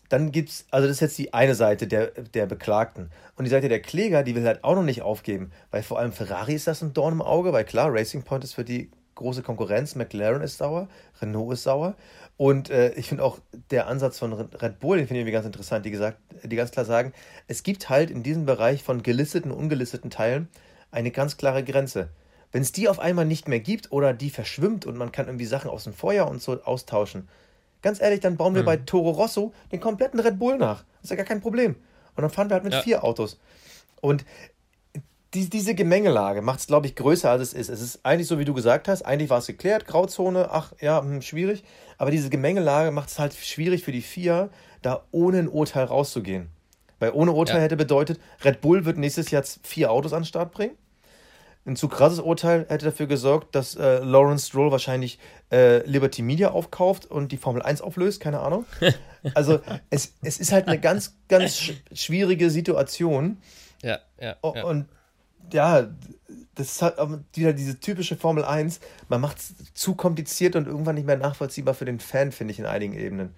[0.10, 3.12] dann es, also das ist jetzt die eine Seite der, der Beklagten.
[3.38, 6.12] Und die Seite der Kläger, die will halt auch noch nicht aufgeben, weil vor allem
[6.12, 9.44] Ferrari ist das ein Dorn im Auge, weil klar, Racing Point ist für die große
[9.44, 10.88] Konkurrenz, McLaren ist sauer,
[11.22, 11.96] Renault ist sauer.
[12.38, 13.40] Und äh, ich finde auch
[13.70, 16.72] der Ansatz von Red Bull, den finde ich irgendwie ganz interessant, die, gesagt, die ganz
[16.72, 17.14] klar sagen,
[17.48, 20.48] es gibt halt in diesem Bereich von gelisteten und ungelisteten Teilen
[20.92, 22.10] eine ganz klare Grenze.
[22.52, 25.46] Wenn es die auf einmal nicht mehr gibt oder die verschwimmt und man kann irgendwie
[25.46, 27.28] Sachen aus dem Feuer und so austauschen,
[27.82, 28.68] Ganz ehrlich, dann bauen wir mhm.
[28.68, 30.84] bei Toro Rosso den kompletten Red Bull nach.
[31.02, 31.76] Das ist ja gar kein Problem.
[32.16, 32.82] Und dann fahren wir halt mit ja.
[32.82, 33.40] vier Autos.
[34.02, 34.26] Und
[35.34, 37.70] die, diese Gemengelage macht es, glaube ich, größer als es ist.
[37.70, 41.02] Es ist eigentlich so, wie du gesagt hast, eigentlich war es geklärt, Grauzone, ach ja,
[41.02, 41.64] hm, schwierig.
[41.98, 44.50] Aber diese Gemengelage macht es halt schwierig für die vier,
[44.82, 46.50] da ohne ein Urteil rauszugehen.
[47.00, 47.64] Weil ohne Urteil ja.
[47.64, 50.78] hätte bedeutet, Red Bull wird nächstes Jahr vier Autos an den Start bringen
[51.70, 55.20] ein zu krasses Urteil hätte dafür gesorgt, dass äh, Lawrence Stroll wahrscheinlich
[55.52, 58.66] äh, Liberty Media aufkauft und die Formel 1 auflöst, keine Ahnung.
[59.34, 63.36] Also es, es ist halt eine ganz, ganz sch schwierige Situation.
[63.84, 64.64] Ja, ja, ja.
[64.64, 64.86] Und
[65.52, 65.90] ja,
[66.56, 66.96] das ist halt
[67.34, 68.80] wieder diese typische Formel 1.
[69.10, 72.60] Man macht es zu kompliziert und irgendwann nicht mehr nachvollziehbar für den Fan, finde ich,
[72.60, 73.36] in einigen Ebenen.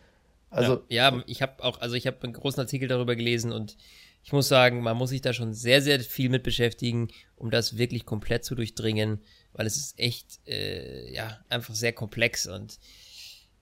[0.51, 3.77] Also, ja, ja ich habe auch, also ich habe einen großen Artikel darüber gelesen und
[4.23, 7.77] ich muss sagen, man muss sich da schon sehr, sehr viel mit beschäftigen, um das
[7.77, 9.21] wirklich komplett zu durchdringen,
[9.53, 12.77] weil es ist echt, äh, ja, einfach sehr komplex und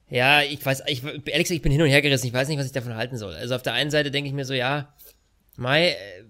[0.10, 2.58] ja, ich weiß, ich, ehrlich gesagt, ich bin hin und her gerissen, ich weiß nicht,
[2.58, 3.36] was ich davon halten soll.
[3.36, 4.94] Also auf der einen Seite denke ich mir so, ja,
[5.56, 6.24] Mai, äh,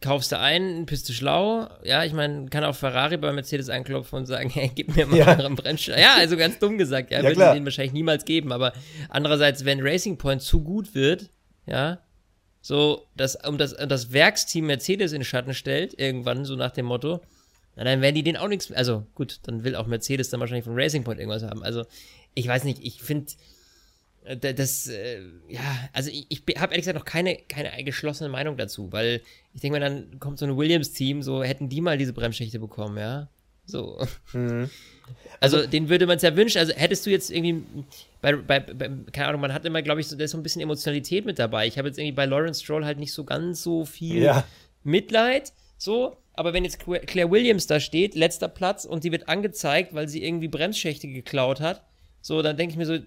[0.00, 1.68] kaufst du ein, bist du schlau.
[1.84, 5.18] Ja, ich meine, kann auch Ferrari bei Mercedes anklopfen und sagen, hey, gib mir mal
[5.18, 5.26] ja.
[5.26, 5.98] einen Brennstoff.
[5.98, 8.52] Ja, also ganz dumm gesagt, ja, ja würde den wahrscheinlich niemals geben.
[8.52, 8.72] Aber
[9.08, 11.30] andererseits, wenn Racing Point zu gut wird,
[11.66, 11.98] ja,
[12.62, 17.20] so, dass, um das, das Werksteam Mercedes in Schatten stellt, irgendwann, so nach dem Motto,
[17.76, 20.64] na, dann werden die den auch nichts, also gut, dann will auch Mercedes dann wahrscheinlich
[20.64, 21.62] von Racing Point irgendwas haben.
[21.62, 21.84] Also,
[22.34, 23.32] ich weiß nicht, ich finde,
[24.36, 25.60] das, äh, ja,
[25.92, 29.22] also ich, ich habe ehrlich gesagt noch keine, keine geschlossene Meinung dazu, weil
[29.54, 32.98] ich denke mal, dann kommt so ein Williams-Team, so hätten die mal diese Bremsschächte bekommen,
[32.98, 33.28] ja.
[33.66, 33.98] So.
[34.32, 34.70] Mhm.
[35.40, 36.58] Also, also den würde man es ja wünschen.
[36.58, 37.64] Also hättest du jetzt irgendwie
[38.20, 40.42] bei, bei, bei keine Ahnung, man hat immer, glaube ich, so, da ist so ein
[40.42, 41.66] bisschen Emotionalität mit dabei.
[41.66, 44.44] Ich habe jetzt irgendwie bei Lawrence Stroll halt nicht so ganz so viel ja.
[44.84, 46.16] Mitleid, so.
[46.34, 50.22] Aber wenn jetzt Claire Williams da steht, letzter Platz, und die wird angezeigt, weil sie
[50.22, 51.84] irgendwie Bremsschächte geklaut hat,
[52.22, 53.02] so, dann denke ich mir so, äh,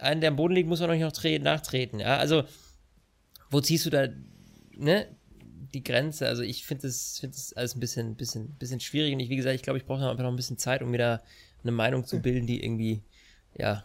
[0.00, 2.16] einen, der am Boden liegt, muss man noch nachtreten, ja.
[2.16, 2.44] Also,
[3.50, 4.08] wo ziehst du da,
[4.76, 5.06] ne?
[5.74, 6.26] die Grenze.
[6.26, 9.12] Also ich finde das, find das alles ein bisschen, bisschen, bisschen schwierig.
[9.12, 10.98] Und ich, wie gesagt, ich glaube, ich brauche einfach noch ein bisschen Zeit, um mir
[10.98, 11.22] da
[11.62, 13.02] eine Meinung zu bilden, die irgendwie,
[13.56, 13.84] ja,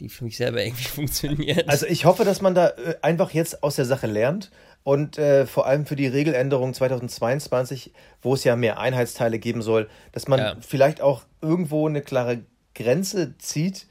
[0.00, 1.68] die für mich selber irgendwie funktioniert.
[1.68, 4.50] Also ich hoffe, dass man da äh, einfach jetzt aus der Sache lernt
[4.82, 9.88] und äh, vor allem für die Regeländerung 2022, wo es ja mehr Einheitsteile geben soll,
[10.12, 10.56] dass man ja.
[10.60, 12.42] vielleicht auch irgendwo eine klare
[12.74, 13.86] Grenze zieht,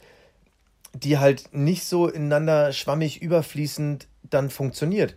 [0.93, 5.15] die halt nicht so ineinander schwammig überfließend dann funktioniert.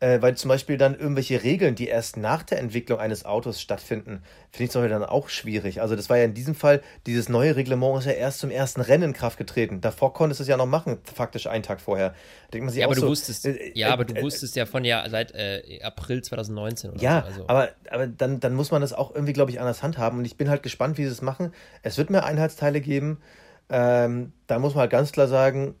[0.00, 4.22] Äh, weil zum Beispiel dann irgendwelche Regeln, die erst nach der Entwicklung eines Autos stattfinden,
[4.50, 5.80] finde ich zum Beispiel dann auch schwierig.
[5.80, 8.82] Also das war ja in diesem Fall, dieses neue Reglement ist ja erst zum ersten
[8.82, 9.80] Rennen in Kraft getreten.
[9.80, 12.12] Davor konntest du es ja noch machen, faktisch einen Tag vorher.
[12.52, 14.66] denkt man sich ja, aber du so, wusstest, äh, ja, aber du äh, wusstest ja
[14.66, 17.26] von ja seit äh, April 2019 oder ja, so.
[17.28, 17.44] Also.
[17.46, 20.18] aber, aber dann, dann muss man das auch irgendwie, glaube ich, anders handhaben.
[20.18, 21.52] Und ich bin halt gespannt, wie sie es machen.
[21.82, 23.22] Es wird mehr Einheitsteile geben.
[23.68, 25.74] Ähm, da muss man halt ganz klar sagen,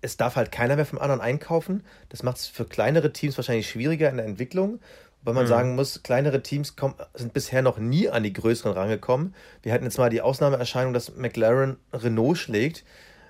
[0.00, 1.84] es darf halt keiner mehr vom anderen einkaufen.
[2.08, 4.80] Das macht es für kleinere Teams wahrscheinlich schwieriger in der Entwicklung.
[5.22, 5.48] Weil man mhm.
[5.48, 9.34] sagen muss, kleinere Teams kommen, sind bisher noch nie an die größeren rangekommen.
[9.62, 12.84] Wir hatten jetzt mal die Ausnahmeerscheinung, dass McLaren Renault schlägt.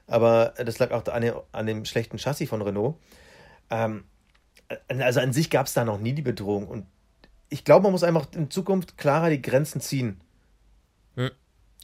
[0.07, 2.97] Aber das lag auch an dem, an dem schlechten Chassis von Renault.
[3.71, 4.05] Ähm,
[4.89, 6.69] also an sich gab es da noch nie die Bedrohung.
[6.69, 6.87] Und
[7.49, 10.21] ich glaube, man muss einfach in Zukunft klarer die Grenzen ziehen.
[11.17, 11.31] Hm.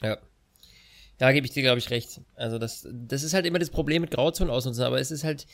[0.01, 0.17] Ja.
[1.17, 2.21] Da gebe ich dir, glaube ich, recht.
[2.35, 5.45] Also das, das ist halt immer das Problem mit Grauzonen ausnutzen, aber es ist halt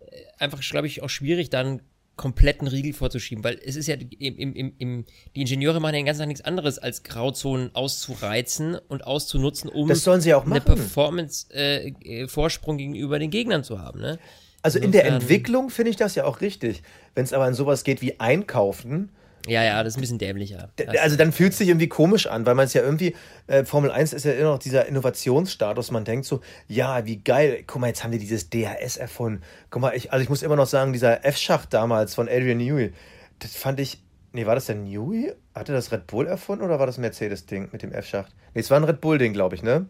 [0.00, 1.80] äh, einfach, glaube ich, auch schwierig, dann
[2.16, 5.04] kompletten Riegel vorzuschieben, weil es ist ja im, im, im,
[5.34, 9.88] die Ingenieure machen ja den ganzen Tag nichts anderes, als Grauzonen auszureizen und auszunutzen, um
[9.88, 10.52] das sollen sie auch machen.
[10.52, 14.00] eine Performance-Vorsprung äh, gegenüber den Gegnern zu haben.
[14.00, 14.18] Ne?
[14.62, 16.82] Also in der Entwicklung finde ich das ja auch richtig.
[17.14, 19.10] Wenn es aber an sowas geht wie Einkaufen,
[19.46, 20.70] ja, ja, das ist ein bisschen dämlicher.
[21.00, 23.14] Also dann fühlt es sich irgendwie komisch an, weil man es ja irgendwie,
[23.46, 27.62] äh, Formel 1 ist ja immer noch dieser Innovationsstatus, man denkt so, ja, wie geil,
[27.66, 29.42] guck mal, jetzt haben die dieses DHS erfunden.
[29.70, 32.92] Guck mal, ich, also ich muss immer noch sagen, dieser F-Schacht damals von Adrian Newey,
[33.38, 34.00] das fand ich
[34.34, 35.32] Nee, war das der Newey?
[35.54, 38.34] Hatte das Red Bull erfunden oder war das Mercedes-Ding mit dem F-Schacht?
[38.52, 39.86] Nee, es war ein Red Bull-Ding, glaube ich, ne?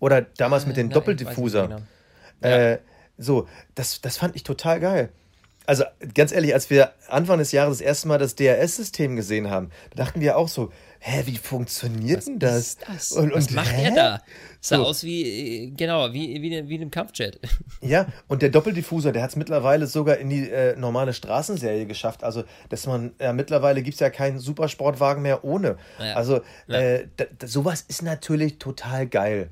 [0.00, 1.68] Oder damals mit Äh, dem nein, Doppeldiffuser.
[2.40, 2.54] genau.
[2.56, 2.78] Äh,
[3.18, 5.10] so, das, das fand ich total geil.
[5.66, 5.84] Also
[6.14, 10.04] ganz ehrlich, als wir Anfang des Jahres das erste Mal das DRS-System gesehen haben, da
[10.04, 12.78] dachten wir auch so, hä, wie funktioniert denn das?
[12.78, 13.12] das?
[13.12, 13.84] Und, Was und, macht hä?
[13.84, 14.22] er da?
[14.60, 14.84] Sah So.
[14.84, 17.40] aus wie, äh, genau, wie, wie, wie in einem Kampfjet.
[17.80, 22.22] Ja, und der Doppeldiffuser, der hat es mittlerweile sogar in die äh, normale Straßenserie geschafft.
[22.22, 25.78] Also, dass man, ja, mittlerweile gibt es ja keinen Supersportwagen mehr ohne.
[25.98, 26.14] Ja.
[26.14, 26.78] Also, Ja.
[26.78, 27.08] Äh,
[27.44, 29.50] sowas ist natürlich total geil.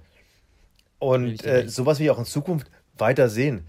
[1.00, 3.66] Und äh, sowas will ich auch in Zukunft weiter sehen.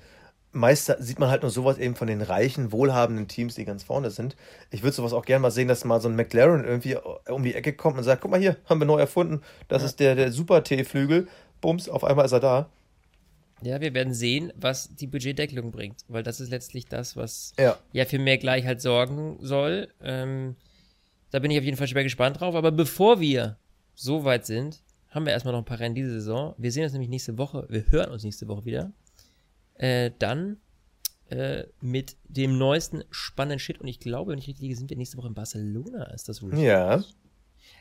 [0.53, 4.11] Meist sieht man halt nur sowas eben von den reichen, wohlhabenden Teams, die ganz vorne
[4.11, 4.35] sind.
[4.69, 6.97] Ich würde sowas auch gerne mal sehen, dass mal so ein McLaren irgendwie
[7.29, 9.41] um die Ecke kommt und sagt, guck mal hier, haben wir neu erfunden.
[9.69, 11.27] Das ist der, der Super-T-Flügel.
[11.61, 12.69] Bums, auf einmal ist er da.
[13.61, 17.77] Ja, wir werden sehen, was die Budgetdeckelung bringt, weil das ist letztlich das, was Ja.
[17.93, 19.87] ja für mehr Gleichheit sorgen soll.
[20.01, 20.55] Ähm,
[21.29, 22.55] da bin ich auf jeden Fall schwer gespannt drauf.
[22.55, 23.57] Aber bevor wir
[23.93, 24.81] so weit sind,
[25.11, 26.55] haben wir erstmal noch ein paar Rennen diese Saison.
[26.57, 28.91] Wir sehen uns nämlich nächste Woche, wir hören uns nächste Woche wieder.
[29.82, 30.57] Äh, dann
[31.29, 33.79] äh, mit dem neuesten spannenden Shit.
[33.79, 36.05] Und ich glaube, wenn ich richtig liege, sind wir nächste Woche in Barcelona.
[36.13, 36.57] Ist das wohl?
[36.57, 37.03] Ja.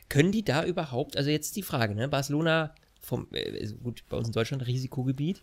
[0.09, 2.09] Können die da überhaupt, also jetzt die Frage, ne?
[2.09, 5.43] Barcelona, vom, äh, gut, bei uns in Deutschland Risikogebiet.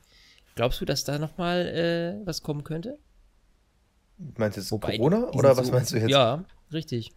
[0.56, 2.98] Glaubst du, dass da nochmal äh, was kommen könnte?
[4.38, 6.10] Meinst du jetzt Wobei, Corona oder was so- meinst du jetzt?
[6.10, 6.44] Ja,
[6.74, 7.12] richtig.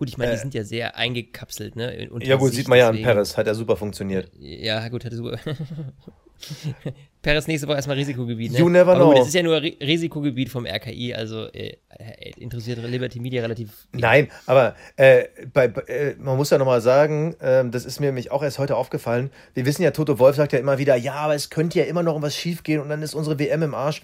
[0.00, 2.08] Gut, ich meine, die Äh, sind ja sehr eingekapselt, ne?
[2.22, 4.30] Ja, gut, sieht man ja an Paris, hat ja super funktioniert.
[4.38, 5.38] Ja, gut, hatte super.
[7.20, 8.58] Paris nächste Woche erstmal Risikogebiet, ne?
[8.60, 9.20] You never Aber gut, know.
[9.22, 13.86] es ist ja nur Ri Risikogebiet vom RKI, also äh, äh, interessiert Liberty Media relativ.
[13.92, 18.06] Nein, aber äh, bei, bei- äh, man muss ja nochmal sagen, ähm, das ist mir
[18.06, 19.30] nämlich auch erst heute aufgefallen.
[19.52, 22.02] Wir wissen ja, Toto Wolf sagt ja immer wieder, ja, aber es könnte ja immer
[22.02, 24.00] noch was schief gehen und dann ist unsere WM im Arsch.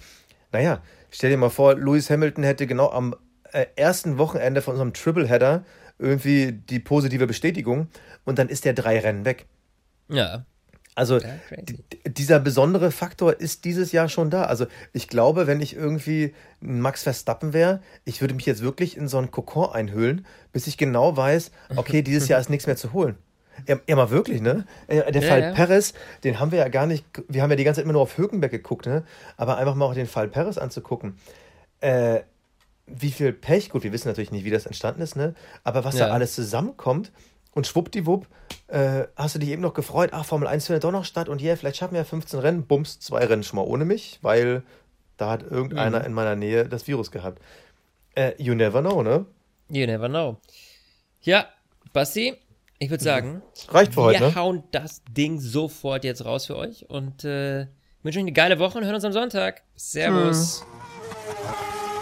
[0.51, 3.15] Naja, stell dir mal vor, Lewis Hamilton hätte genau am
[3.51, 5.63] äh, ersten Wochenende von unserem Tripleheader
[5.99, 7.87] irgendwie die positive Bestätigung
[8.25, 9.45] und dann ist der drei Rennen weg.
[10.09, 10.45] Ja.
[10.95, 11.29] Also Ja,
[12.07, 14.45] dieser besondere Faktor ist dieses Jahr schon da.
[14.45, 18.97] Also ich glaube, wenn ich irgendwie ein Max Verstappen wäre, ich würde mich jetzt wirklich
[18.97, 22.77] in so einen Kokon einhüllen, bis ich genau weiß, okay, dieses Jahr ist nichts mehr
[22.77, 23.15] zu holen.
[23.67, 24.65] Ja, ja mal wirklich, ne?
[24.87, 25.51] Der Ja, Fall ja.
[25.51, 25.93] Perez,
[26.23, 28.17] den haben wir ja gar nicht, wir haben ja die ganze Zeit immer nur auf
[28.17, 29.03] Hülkenberg geguckt, ne?
[29.35, 31.17] Aber einfach mal auch den Fall Perez anzugucken.
[31.79, 32.21] Äh,
[32.87, 35.35] wie viel Pech, gut, wir wissen natürlich nicht, wie das entstanden ist, ne?
[35.63, 36.07] Aber was Ja.
[36.07, 37.11] da alles zusammenkommt
[37.51, 38.27] und schwuppdiwupp,
[38.67, 41.41] äh, hast du dich eben noch gefreut, ach, Formel 1 findet doch noch statt und
[41.41, 44.63] yeah, vielleicht schaffen wir ja 15 Rennen, bums, zwei Rennen schon mal ohne mich, weil
[45.17, 46.05] da hat irgendeiner Mhm.
[46.05, 47.41] in meiner Nähe das Virus gehabt.
[48.15, 49.25] Äh, you never know, ne?
[49.69, 50.37] You never know.
[51.21, 51.47] Ja,
[51.93, 52.35] Basti,
[52.79, 54.35] ich würde sagen, Reicht für wir heute, ne?
[54.35, 57.67] hauen das Ding sofort jetzt raus für euch und äh,
[58.03, 59.63] wünschen euch eine geile Woche und hören uns am Sonntag.
[59.75, 60.63] Servus.